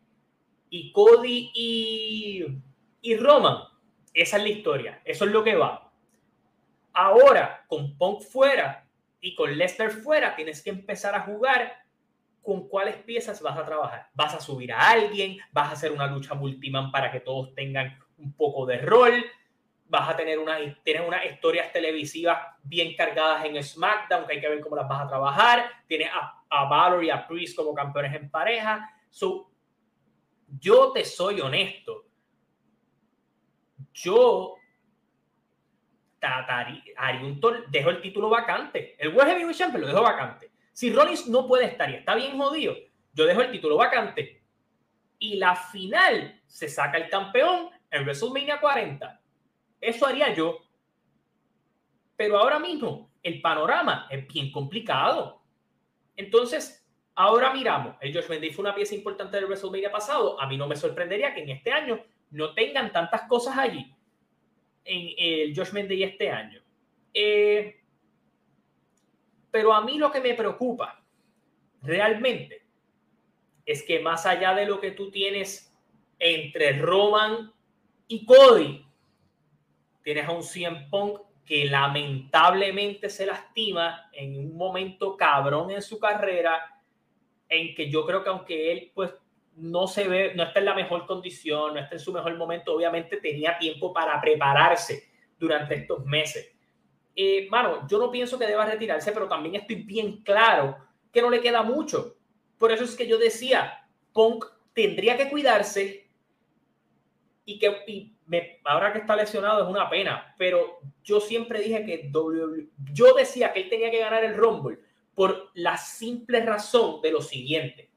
y 0.70 0.94
Cody 0.94 1.52
y, 1.54 2.46
y 3.02 3.18
Roman, 3.18 3.64
esa 4.14 4.38
es 4.38 4.44
la 4.44 4.50
historia, 4.50 5.02
eso 5.04 5.26
es 5.26 5.32
lo 5.32 5.44
que 5.44 5.56
va. 5.56 5.89
Ahora, 7.02 7.64
con 7.68 7.98
Punk 7.98 8.24
fuera, 8.24 8.86
y 9.22 9.34
con 9.34 9.58
Lester 9.58 9.90
fuera, 9.90 10.36
tienes 10.36 10.62
que 10.62 10.70
empezar 10.70 11.16
a 11.16 11.22
jugar 11.22 11.82
con 12.42 12.68
cuáles 12.68 12.98
piezas 12.98 13.42
vas 13.42 13.58
a 13.58 13.66
trabajar. 13.66 14.10
Vas 14.14 14.34
a 14.34 14.42
subir 14.42 14.74
a 14.74 14.90
alguien, 14.90 15.38
vas 15.54 15.70
a 15.70 15.72
hacer 15.72 15.94
una 15.94 16.08
lucha 16.08 16.34
multiman 16.34 16.92
para 16.92 17.10
que 17.10 17.22
todos 17.22 17.56
tengan 17.56 17.98
un 18.18 18.34
poco 18.34 18.66
de 18.66 18.80
rol, 18.80 19.26
vas 19.88 20.10
a 20.10 20.18
tener, 20.18 20.40
una, 20.40 20.58
tener 20.84 21.02
unas 21.02 21.26
historias 21.26 21.72
televisivas 21.72 22.38
bien 22.64 22.94
cargadas 22.98 23.46
en 23.46 23.64
SmackDown, 23.64 24.28
que 24.28 24.34
hay 24.34 24.42
que 24.42 24.50
ver 24.50 24.60
cómo 24.60 24.76
las 24.76 24.90
vas 24.90 25.04
a 25.04 25.08
trabajar. 25.08 25.70
Tienes 25.88 26.10
a, 26.14 26.44
a 26.50 26.66
Valor 26.66 27.02
y 27.06 27.10
a 27.10 27.26
Priest 27.26 27.56
como 27.56 27.74
campeones 27.74 28.14
en 28.14 28.30
pareja. 28.30 28.94
So, 29.10 29.50
yo 30.60 30.92
te 30.92 31.06
soy 31.06 31.40
honesto. 31.40 32.06
Yo 33.94 34.59
un 37.22 37.42
dejo 37.70 37.90
el 37.90 38.02
título 38.02 38.30
vacante. 38.30 38.96
El 38.98 39.10
World 39.10 39.32
Heavyweight 39.32 39.58
Champion 39.58 39.82
lo 39.82 39.88
dejo 39.88 40.02
vacante. 40.02 40.52
Si 40.72 40.92
Rollins 40.92 41.28
no 41.28 41.48
puede 41.48 41.66
estar 41.66 41.90
y 41.90 41.96
está 41.96 42.16
bien 42.16 42.38
jodido, 42.38 42.76
yo 43.14 43.26
dejo 43.26 43.42
el 43.42 43.52
título 43.52 43.78
vacante. 43.78 44.42
Y 45.18 45.36
la 45.36 45.56
final 45.56 46.42
se 46.46 46.70
saca 46.70 46.98
el 46.98 47.10
campeón 47.10 47.70
en 47.92 48.04
WrestleMania 48.04 48.60
40. 48.60 49.22
Eso 49.82 50.06
haría 50.06 50.34
yo. 50.34 50.60
Pero 52.16 52.38
ahora 52.38 52.60
mismo 52.60 53.12
el 53.24 53.42
panorama 53.42 54.08
es 54.10 54.28
bien 54.28 54.52
complicado. 54.52 55.42
Entonces, 56.16 56.88
ahora 57.16 57.54
miramos. 57.54 57.96
El 58.02 58.14
Josh 58.14 58.28
Day 58.28 58.52
fue 58.52 58.64
una 58.64 58.76
pieza 58.76 58.96
importante 58.96 59.38
del 59.38 59.46
WrestleMania 59.46 59.92
pasado. 59.92 60.40
A 60.40 60.48
mí 60.48 60.58
no 60.58 60.68
me 60.68 60.76
sorprendería 60.76 61.34
que 61.34 61.44
en 61.44 61.50
este 61.50 61.72
año 61.72 62.04
no 62.32 62.54
tengan 62.54 62.92
tantas 62.92 63.24
cosas 63.24 63.58
allí 63.58 63.94
en 64.86 65.14
el 65.18 65.56
Josh 65.56 65.72
Mendy 65.72 66.04
este 66.04 66.30
año. 66.30 66.62
Eh, 67.14 67.82
pero 69.52 69.74
a 69.74 69.82
mí 69.82 69.98
lo 69.98 70.12
que 70.12 70.22
me 70.22 70.34
preocupa 70.34 71.04
realmente 71.82 72.64
es 73.66 73.84
que 73.84 74.00
más 74.00 74.26
allá 74.26 74.54
de 74.54 74.66
lo 74.66 74.80
que 74.80 74.92
tú 74.92 75.12
tienes 75.12 75.76
entre 76.18 76.74
Roman 76.80 77.52
y 78.08 78.26
Cody, 78.26 78.86
tienes 80.04 80.28
a 80.28 80.32
un 80.32 80.44
CM 80.44 80.88
Punk 80.90 81.22
que 81.46 81.66
lamentablemente 81.66 83.10
se 83.10 83.26
lastima 83.26 84.10
en 84.12 84.38
un 84.38 84.56
momento 84.56 85.18
cabrón 85.18 85.72
en 85.72 85.82
su 85.82 86.00
carrera, 86.00 86.82
en 87.48 87.74
que 87.74 87.90
yo 87.90 88.06
creo 88.06 88.24
que 88.24 88.30
aunque 88.30 88.72
él 88.72 88.92
pues 88.94 89.12
no 89.56 89.88
se 89.88 90.08
ve, 90.08 90.34
no 90.36 90.44
está 90.44 90.60
en 90.60 90.66
la 90.66 90.74
mejor 90.74 91.06
condición, 91.06 91.74
no 91.74 91.80
está 91.80 91.96
en 91.96 92.00
su 92.00 92.14
mejor 92.14 92.36
momento, 92.38 92.74
obviamente 92.74 93.18
tenía 93.18 93.58
tiempo 93.58 93.92
para 93.94 94.20
prepararse 94.22 95.10
durante 95.38 95.76
estos 95.76 96.06
meses. 96.06 96.54
Eh, 97.16 97.48
mano, 97.50 97.88
yo 97.88 98.00
no 98.00 98.12
pienso 98.12 98.40
que 98.40 98.48
deba 98.48 98.66
retirarse, 98.66 99.12
pero 99.12 99.28
también 99.28 99.56
estoy 99.56 99.84
bien 99.84 100.24
claro 100.24 100.78
que 101.12 101.22
no 101.22 101.30
le 101.30 101.42
queda 101.42 101.64
mucho. 101.64 102.16
Por 102.58 102.72
eso 102.72 102.84
es 102.84 102.96
que 102.96 103.08
yo 103.08 103.18
decía, 103.18 103.88
Punk 104.14 104.46
tendría 104.74 105.18
que 105.18 105.30
cuidarse 105.30 106.10
y 107.46 107.60
que 107.60 108.14
ahora 108.64 108.94
que 108.94 109.00
está 109.00 109.16
lesionado 109.16 109.64
es 109.64 109.70
una 109.70 109.90
pena, 109.90 110.36
pero 110.38 110.80
yo 111.04 111.20
siempre 111.20 111.62
dije 111.62 111.84
que 111.84 112.12
yo 112.94 113.14
decía 113.14 113.52
que 113.52 113.62
él 113.62 113.70
tenía 113.70 113.90
que 113.90 114.00
ganar 114.00 114.24
el 114.24 114.36
Rumble 114.36 114.80
por 115.16 115.50
la 115.56 115.76
simple 115.78 116.46
razón 116.46 117.02
de 117.02 117.12
lo 117.12 117.22
siguiente 117.22 117.89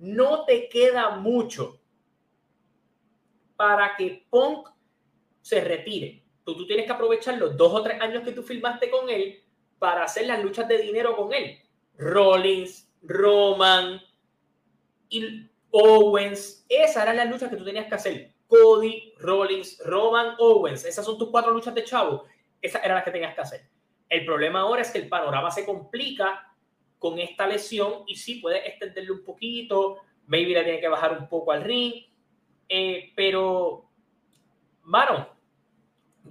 no 0.00 0.44
te 0.44 0.68
queda 0.68 1.10
mucho 1.10 1.80
para 3.56 3.94
que 3.96 4.26
Punk 4.30 4.68
se 5.42 5.62
retire. 5.62 6.24
Tú, 6.44 6.56
tú 6.56 6.66
tienes 6.66 6.86
que 6.86 6.92
aprovechar 6.92 7.36
los 7.38 7.56
dos 7.56 7.72
o 7.72 7.82
tres 7.82 8.00
años 8.00 8.24
que 8.24 8.32
tú 8.32 8.42
filmaste 8.42 8.90
con 8.90 9.08
él 9.10 9.42
para 9.78 10.04
hacer 10.04 10.26
las 10.26 10.42
luchas 10.42 10.66
de 10.66 10.78
dinero 10.78 11.14
con 11.14 11.32
él. 11.32 11.58
Rollins, 11.96 12.90
Roman 13.02 14.00
Owens. 15.70 16.64
Esas 16.68 17.02
eran 17.02 17.16
las 17.16 17.30
luchas 17.30 17.50
que 17.50 17.56
tú 17.56 17.64
tenías 17.64 17.86
que 17.86 17.94
hacer. 17.94 18.34
Cody, 18.46 19.14
Rollins, 19.18 19.78
Roman, 19.84 20.34
Owens. 20.38 20.84
Esas 20.84 21.04
son 21.04 21.18
tus 21.18 21.30
cuatro 21.30 21.52
luchas 21.52 21.74
de 21.74 21.84
chavo. 21.84 22.24
Esas 22.60 22.82
eran 22.84 22.96
las 22.96 23.04
que 23.04 23.12
tenías 23.12 23.34
que 23.34 23.40
hacer. 23.40 23.68
El 24.08 24.24
problema 24.24 24.60
ahora 24.60 24.82
es 24.82 24.90
que 24.90 24.98
el 24.98 25.08
panorama 25.08 25.50
se 25.50 25.64
complica 25.64 26.49
con 27.00 27.18
esta 27.18 27.48
lesión 27.48 28.04
y 28.06 28.14
sí 28.14 28.36
puede 28.36 28.68
extenderle 28.68 29.10
un 29.10 29.24
poquito, 29.24 29.96
maybe 30.26 30.52
le 30.52 30.62
tiene 30.62 30.80
que 30.80 30.88
bajar 30.88 31.18
un 31.18 31.28
poco 31.28 31.50
al 31.50 31.64
ring, 31.64 31.94
eh, 32.68 33.10
pero, 33.16 33.90
mano, 34.84 35.28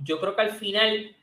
yo 0.01 0.21
creo 0.21 0.35
que 0.35 0.41
al 0.41 0.51
final 0.51 1.15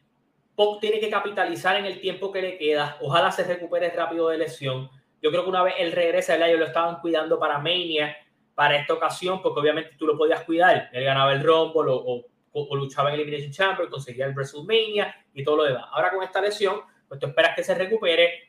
Pop 0.54 0.80
tiene 0.80 1.00
que 1.00 1.08
capitalizar 1.08 1.76
en 1.76 1.86
el 1.86 2.00
tiempo 2.00 2.32
que 2.32 2.42
le 2.42 2.58
queda, 2.58 2.98
ojalá 3.00 3.30
se 3.30 3.44
recupere 3.44 3.88
rápido 3.90 4.28
de 4.28 4.38
lesión. 4.38 4.90
Yo 5.22 5.30
creo 5.30 5.44
que 5.44 5.50
una 5.50 5.62
vez 5.62 5.74
él 5.78 5.92
regresa, 5.92 6.34
ellos 6.34 6.58
lo 6.58 6.66
estaban 6.66 7.00
cuidando 7.00 7.38
para 7.38 7.58
Mania, 7.58 8.16
para 8.54 8.76
esta 8.76 8.94
ocasión, 8.94 9.40
porque 9.42 9.60
obviamente 9.60 9.92
tú 9.96 10.06
lo 10.06 10.18
podías 10.18 10.42
cuidar. 10.44 10.90
Él 10.92 11.04
ganaba 11.04 11.32
el 11.32 11.42
Rumble 11.42 11.92
o, 11.92 12.26
o, 12.52 12.76
luchaba 12.76 13.10
en 13.10 13.20
Elimination 13.20 13.52
Chamber, 13.52 13.88
conseguía 13.88 14.26
el 14.26 14.34
WrestleMania 14.34 15.14
y 15.34 15.44
todo 15.44 15.58
lo 15.58 15.64
demás. 15.64 15.84
Ahora 15.92 16.10
con 16.10 16.22
esta 16.24 16.40
lesión, 16.40 16.80
pues 17.06 17.20
tú 17.20 17.26
esperas 17.26 17.54
que 17.54 17.62
se 17.62 17.74
recupere 17.74 18.45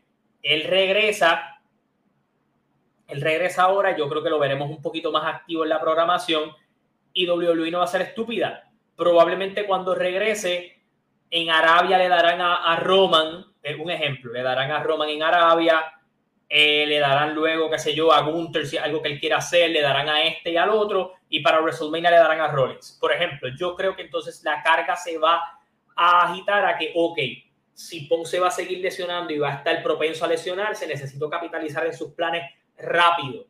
él 0.47 0.63
regresa, 0.63 1.59
él 3.07 3.19
regresa 3.19 3.63
ahora, 3.63 3.97
yo 3.97 4.07
creo 4.07 4.23
que 4.23 4.29
lo 4.29 4.39
veremos 4.39 4.69
un 4.69 4.81
poquito 4.81 5.11
más 5.11 5.25
activo 5.25 5.63
en 5.63 5.69
la 5.69 5.81
programación 5.81 6.51
y 7.11 7.29
WWE 7.29 7.69
no 7.69 7.79
va 7.79 7.83
a 7.83 7.87
ser 7.87 8.01
estúpida. 8.01 8.69
Probablemente 8.95 9.65
cuando 9.65 9.93
regrese 9.93 10.77
en 11.29 11.49
Arabia 11.49 11.97
le 11.97 12.07
darán 12.07 12.39
a, 12.39 12.77
Roman, 12.77 13.45
eh, 13.61 13.75
un 13.75 13.91
ejemplo, 13.91 14.31
le 14.31 14.41
darán 14.41 14.71
a 14.71 14.81
Roman 14.81 15.09
en 15.09 15.21
Arabia, 15.21 15.83
eh, 16.47 16.85
le 16.87 16.99
darán 16.99 17.35
luego, 17.35 17.69
qué 17.69 17.77
sé 17.77 17.93
yo, 17.93 18.13
a 18.13 18.21
Gunther 18.21 18.65
si 18.65 18.77
algo 18.77 19.01
que 19.01 19.09
él 19.09 19.19
quiera 19.19 19.37
hacer, 19.37 19.69
le 19.69 19.81
darán 19.81 20.07
a 20.07 20.23
este 20.23 20.51
y 20.51 20.57
al 20.57 20.69
otro, 20.69 21.15
y 21.27 21.41
para 21.41 21.59
WrestleMania 21.59 22.09
le 22.09 22.17
darán 22.17 22.39
a 22.39 22.47
Rollins. 22.47 22.97
Por 23.01 23.11
ejemplo, 23.11 23.49
yo 23.57 23.75
creo 23.75 23.97
que 23.97 24.03
entonces 24.03 24.41
la 24.45 24.63
carga 24.63 24.95
se 24.95 25.17
va 25.17 25.41
a 25.93 26.31
agitar 26.31 26.65
a 26.65 26.77
que, 26.77 26.93
ok, 26.95 27.19
si 27.77 28.07
Ponce 28.07 28.39
va 28.39 28.47
a 28.47 28.51
seguir 28.51 28.79
lesionando 28.79 29.31
y 29.31 29.37
va 29.37 29.53
a 29.53 29.55
estar 29.57 29.83
propenso 29.83 30.25
a 30.25 30.27
lesionarse, 30.27 30.87
necesito 30.87 31.29
capitalizar 31.29 31.85
en 31.85 31.93
sus 31.93 32.11
planes 32.13 32.41
rápido. 32.75 33.45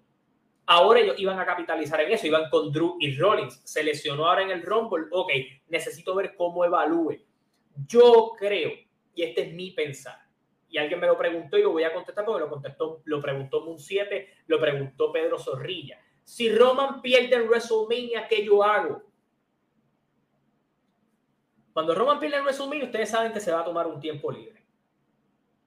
Ahora 0.65 0.99
ellos 0.99 1.15
iban 1.17 1.39
a 1.39 1.45
capitalizar 1.45 2.01
en 2.01 2.11
eso, 2.11 2.27
iban 2.27 2.49
con 2.49 2.69
Drew 2.69 2.97
y 2.99 3.15
Rollins. 3.15 3.61
Se 3.63 3.81
lesionó 3.81 4.27
ahora 4.27 4.41
en 4.41 4.51
el 4.51 4.63
Rumble. 4.63 5.05
Ok, 5.11 5.31
necesito 5.69 6.13
ver 6.13 6.35
cómo 6.35 6.65
evalúe. 6.65 7.23
Yo 7.87 8.33
creo, 8.37 8.73
y 9.15 9.23
este 9.23 9.43
es 9.43 9.53
mi 9.53 9.71
pensar, 9.71 10.19
y 10.67 10.77
alguien 10.77 10.99
me 10.99 11.07
lo 11.07 11.17
preguntó 11.17 11.57
y 11.57 11.63
lo 11.63 11.71
voy 11.71 11.85
a 11.85 11.93
contestar 11.93 12.25
porque 12.25 12.43
lo 12.43 12.49
contestó, 12.49 13.01
lo 13.05 13.21
preguntó 13.21 13.61
Moon 13.61 13.79
7, 13.79 14.29
lo 14.47 14.59
preguntó 14.59 15.13
Pedro 15.13 15.39
Zorrilla. 15.39 16.01
Si 16.25 16.53
Roman 16.53 17.01
pierde 17.01 17.37
en 17.37 17.47
WrestleMania, 17.47 18.27
¿qué 18.27 18.43
yo 18.43 18.61
hago? 18.61 19.03
Cuando 21.77 21.93
Roman 21.93 22.19
pierde 22.19 22.37
en 22.37 22.43
WrestleMania, 22.43 22.85
ustedes 22.85 23.11
saben 23.11 23.31
que 23.31 23.39
se 23.39 23.51
va 23.51 23.59
a 23.59 23.63
tomar 23.63 23.85
un 23.85 23.99
tiempo 23.99 24.31
libre. 24.31 24.63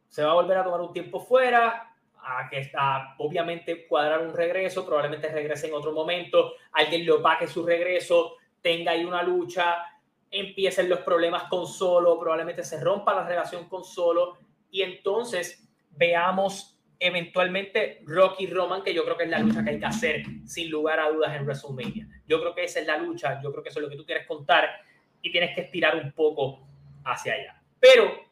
Se 0.09 0.25
va 0.25 0.33
a 0.33 0.35
volver 0.35 0.59
a 0.59 0.65
tomar 0.65 0.81
un 0.81 0.93
tiempo 0.93 1.21
fuera, 1.21 1.95
a 2.17 2.49
que 2.51 2.59
está 2.59 3.15
obviamente 3.19 3.87
cuadrar 3.87 4.27
un 4.27 4.35
regreso, 4.35 4.85
probablemente 4.85 5.29
regrese 5.29 5.69
en 5.69 5.75
otro 5.75 5.93
momento, 5.93 6.55
alguien 6.73 7.05
le 7.07 7.13
opaque 7.13 7.47
su 7.47 7.65
regreso, 7.65 8.39
tenga 8.61 8.91
ahí 8.91 9.05
una 9.05 9.23
lucha, 9.23 9.85
empiecen 10.33 10.89
los 10.89 10.99
problemas 10.99 11.45
con 11.45 11.65
Solo, 11.69 12.19
probablemente 12.19 12.65
se 12.65 12.81
rompa 12.81 13.15
la 13.15 13.25
relación 13.25 13.69
con 13.69 13.85
Solo 13.85 14.37
y 14.69 14.83
entonces 14.83 15.65
veamos 15.91 16.77
eventualmente 16.99 18.03
Rocky 18.05 18.49
Roman, 18.49 18.83
que 18.83 18.93
yo 18.93 19.05
creo 19.05 19.17
que 19.17 19.23
es 19.23 19.31
la 19.31 19.39
lucha 19.39 19.63
que 19.63 19.71
hay 19.71 19.79
que 19.79 19.87
hacer 19.87 20.25
sin 20.45 20.73
lugar 20.73 20.99
a 20.99 21.09
dudas 21.09 21.37
en 21.37 21.45
WrestleMania. 21.45 22.09
Yo 22.27 22.41
creo 22.41 22.53
que 22.53 22.65
esa 22.65 22.81
es 22.81 22.87
la 22.89 22.97
lucha, 22.97 23.41
yo 23.41 23.53
creo 23.53 23.63
que 23.63 23.69
eso 23.69 23.79
es 23.79 23.85
lo 23.85 23.89
que 23.89 23.97
tú 23.97 24.05
quieres 24.05 24.27
contar 24.27 24.90
y 25.23 25.33
tienes 25.33 25.55
que 25.55 25.63
estirar 25.63 25.97
un 25.97 26.13
poco 26.13 26.67
hacia 27.05 27.35
allá. 27.35 27.63
Pero 27.79 28.31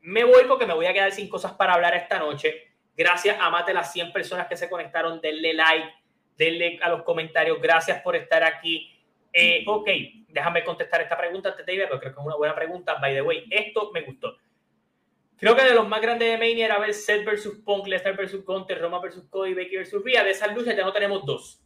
me 0.00 0.24
voy 0.24 0.44
porque 0.46 0.66
me 0.66 0.74
voy 0.74 0.86
a 0.86 0.92
quedar 0.92 1.12
sin 1.12 1.28
cosas 1.28 1.52
para 1.52 1.74
hablar 1.74 1.94
esta 1.94 2.18
noche. 2.18 2.68
Gracias 2.96 3.36
a 3.40 3.50
más 3.50 3.66
de 3.66 3.74
las 3.74 3.92
100 3.92 4.12
personas 4.12 4.46
que 4.48 4.56
se 4.56 4.68
conectaron, 4.68 5.20
denle 5.20 5.54
like, 5.54 5.88
denle 6.36 6.78
a 6.82 6.88
los 6.88 7.02
comentarios. 7.02 7.60
Gracias 7.60 8.00
por 8.02 8.16
estar 8.16 8.42
aquí. 8.42 8.94
Eh, 9.32 9.64
ok, 9.66 9.88
déjame 10.28 10.64
contestar 10.64 11.00
esta 11.02 11.16
pregunta 11.16 11.50
antes 11.50 11.64
de 11.64 11.74
ir, 11.74 11.88
porque 11.88 12.00
creo 12.00 12.14
que 12.14 12.20
es 12.20 12.26
una 12.26 12.36
buena 12.36 12.54
pregunta. 12.54 12.94
By 12.94 13.14
the 13.14 13.22
way, 13.22 13.44
esto 13.50 13.90
me 13.92 14.02
gustó. 14.02 14.36
Creo 15.36 15.54
que 15.54 15.62
de 15.62 15.74
los 15.74 15.86
más 15.86 16.00
grandes 16.00 16.28
de 16.28 16.36
Mania 16.36 16.66
era 16.66 16.78
ver 16.78 16.92
Seth 16.92 17.24
versus 17.24 17.58
Punk, 17.64 17.86
Lesnar 17.86 18.16
versus 18.16 18.44
Gunter, 18.44 18.80
Roma 18.80 18.98
versus 19.00 19.24
Cody, 19.30 19.54
Becky 19.54 19.76
versus 19.76 20.02
Rhea. 20.04 20.24
De 20.24 20.30
esas 20.30 20.52
luchas 20.52 20.76
ya 20.76 20.84
no 20.84 20.92
tenemos 20.92 21.24
dos. 21.24 21.62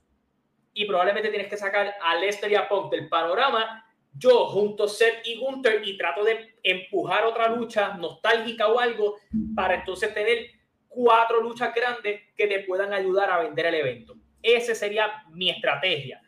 Y 0.74 0.84
probablemente 0.84 1.30
tienes 1.30 1.48
que 1.48 1.56
sacar 1.56 1.94
a 2.02 2.14
Lesnar 2.16 2.50
y 2.50 2.54
a 2.56 2.68
Punk 2.68 2.90
del 2.90 3.08
panorama. 3.08 3.86
Yo 4.14 4.46
junto 4.46 4.84
a 4.84 4.88
Seth 4.88 5.26
y 5.26 5.38
Gunter 5.38 5.82
y 5.84 5.96
trato 5.96 6.22
de 6.24 6.56
empujar 6.62 7.24
otra 7.24 7.48
lucha 7.48 7.94
nostálgica 7.94 8.68
o 8.68 8.78
algo 8.78 9.16
para 9.54 9.76
entonces 9.76 10.12
tener 10.12 10.50
cuatro 10.88 11.40
luchas 11.40 11.74
grandes 11.74 12.20
que 12.36 12.46
te 12.46 12.60
puedan 12.60 12.92
ayudar 12.92 13.30
a 13.30 13.42
vender 13.42 13.66
el 13.66 13.74
evento. 13.76 14.14
Esa 14.42 14.74
sería 14.74 15.24
mi 15.30 15.50
estrategia. 15.50 16.20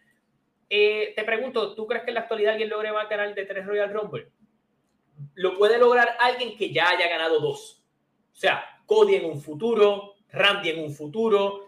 Eh, 0.70 1.12
te 1.14 1.24
pregunto, 1.24 1.74
¿tú 1.74 1.86
crees 1.86 2.04
que 2.04 2.10
en 2.10 2.14
la 2.14 2.20
actualidad 2.20 2.52
alguien 2.52 2.70
logre 2.70 2.92
más 2.92 3.08
ganar 3.08 3.34
de 3.34 3.44
tres 3.44 3.66
Royal 3.66 3.92
Rumble? 3.92 4.32
lo 5.34 5.56
puede 5.56 5.78
lograr 5.78 6.16
alguien 6.20 6.56
que 6.56 6.72
ya 6.72 6.88
haya 6.88 7.08
ganado 7.08 7.40
dos. 7.40 7.82
O 8.32 8.36
sea, 8.36 8.64
Cody 8.86 9.16
en 9.16 9.26
un 9.26 9.40
futuro, 9.40 10.14
Randy 10.30 10.70
en 10.70 10.80
un 10.80 10.90
futuro. 10.92 11.63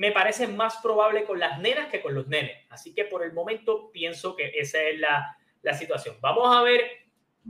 Me 0.00 0.12
parece 0.12 0.46
más 0.46 0.78
probable 0.78 1.24
con 1.24 1.38
las 1.38 1.58
nenas 1.58 1.88
que 1.88 2.00
con 2.00 2.14
los 2.14 2.26
nenes. 2.26 2.56
Así 2.70 2.94
que 2.94 3.04
por 3.04 3.22
el 3.22 3.34
momento 3.34 3.90
pienso 3.92 4.34
que 4.34 4.50
esa 4.56 4.82
es 4.82 4.98
la, 4.98 5.36
situación. 5.74 6.16
Vamos 6.22 6.56
a 6.56 6.62
ver 6.62 6.80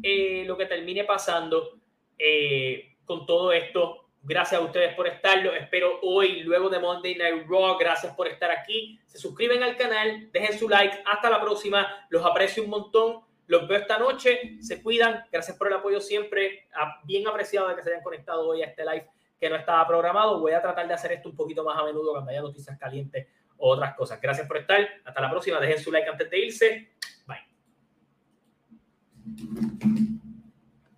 eh, 0.03 0.43
lo 0.49 0.57
que 0.59 0.67
termine 0.67 1.05
pasando 1.05 1.79
eh, 2.19 2.97
con 3.05 3.25
todo 3.25 3.53
esto. 3.53 4.09
Gracias 4.21 4.61
a 4.61 4.65
ustedes 4.65 4.97
por 4.97 5.07
estarlo. 5.07 5.55
Espero 5.55 6.01
hoy, 6.03 6.41
luego 6.41 6.69
de 6.69 6.81
Monday 6.81 7.15
Night 7.15 7.47
Raw. 7.49 7.79
Gracias 7.79 8.17
por 8.17 8.27
estar 8.27 8.51
aquí. 8.51 8.99
Se 9.07 9.19
suscriben 9.19 9.63
al 9.63 9.77
canal, 9.77 10.29
dejen 10.33 10.59
su 10.59 10.69
like. 10.69 11.05
Hasta 11.07 11.31
la 11.31 11.41
próxima. 11.41 12.05
Los 12.09 12.27
aprecio 12.27 12.65
un 12.65 12.71
montón. 12.71 13.21
Los 13.47 13.69
veo 13.69 13.79
esta 13.79 13.99
noche, 13.99 14.57
se 14.61 14.81
cuidan, 14.81 15.25
gracias 15.33 15.57
por 15.57 15.67
el 15.67 15.75
apoyo 15.75 16.01
siempre, 16.01 16.69
bien 17.03 17.27
apreciado 17.27 17.67
de 17.69 17.75
que 17.75 17.83
se 17.83 17.91
hayan 17.91 18.03
conectado 18.05 18.49
hoy 18.49 18.63
a 18.63 18.67
este 18.67 18.85
live 18.85 19.09
que 19.41 19.49
no 19.49 19.57
estaba 19.57 19.87
programado. 19.87 20.39
Voy 20.39 20.53
a 20.53 20.61
tratar 20.61 20.87
de 20.87 20.95
hacer 20.95 21.13
esto 21.13 21.31
un 21.31 21.37
poquito 21.37 21.65
más 21.65 21.79
a 21.79 21.85
menudo 21.85 22.13
cuando 22.13 22.31
haya 22.31 22.43
noticias 22.43 22.79
calientes 22.79 23.27
o 23.57 23.71
otras 23.71 23.95
cosas. 23.97 24.21
Gracias 24.21 24.47
por 24.47 24.59
estar, 24.59 24.87
hasta 25.05 25.21
la 25.21 25.31
próxima, 25.31 25.59
dejen 25.59 25.79
su 25.79 25.91
like 25.91 26.09
antes 26.09 26.31
de 26.31 26.39
irse, 26.39 26.93
bye. 27.27 27.39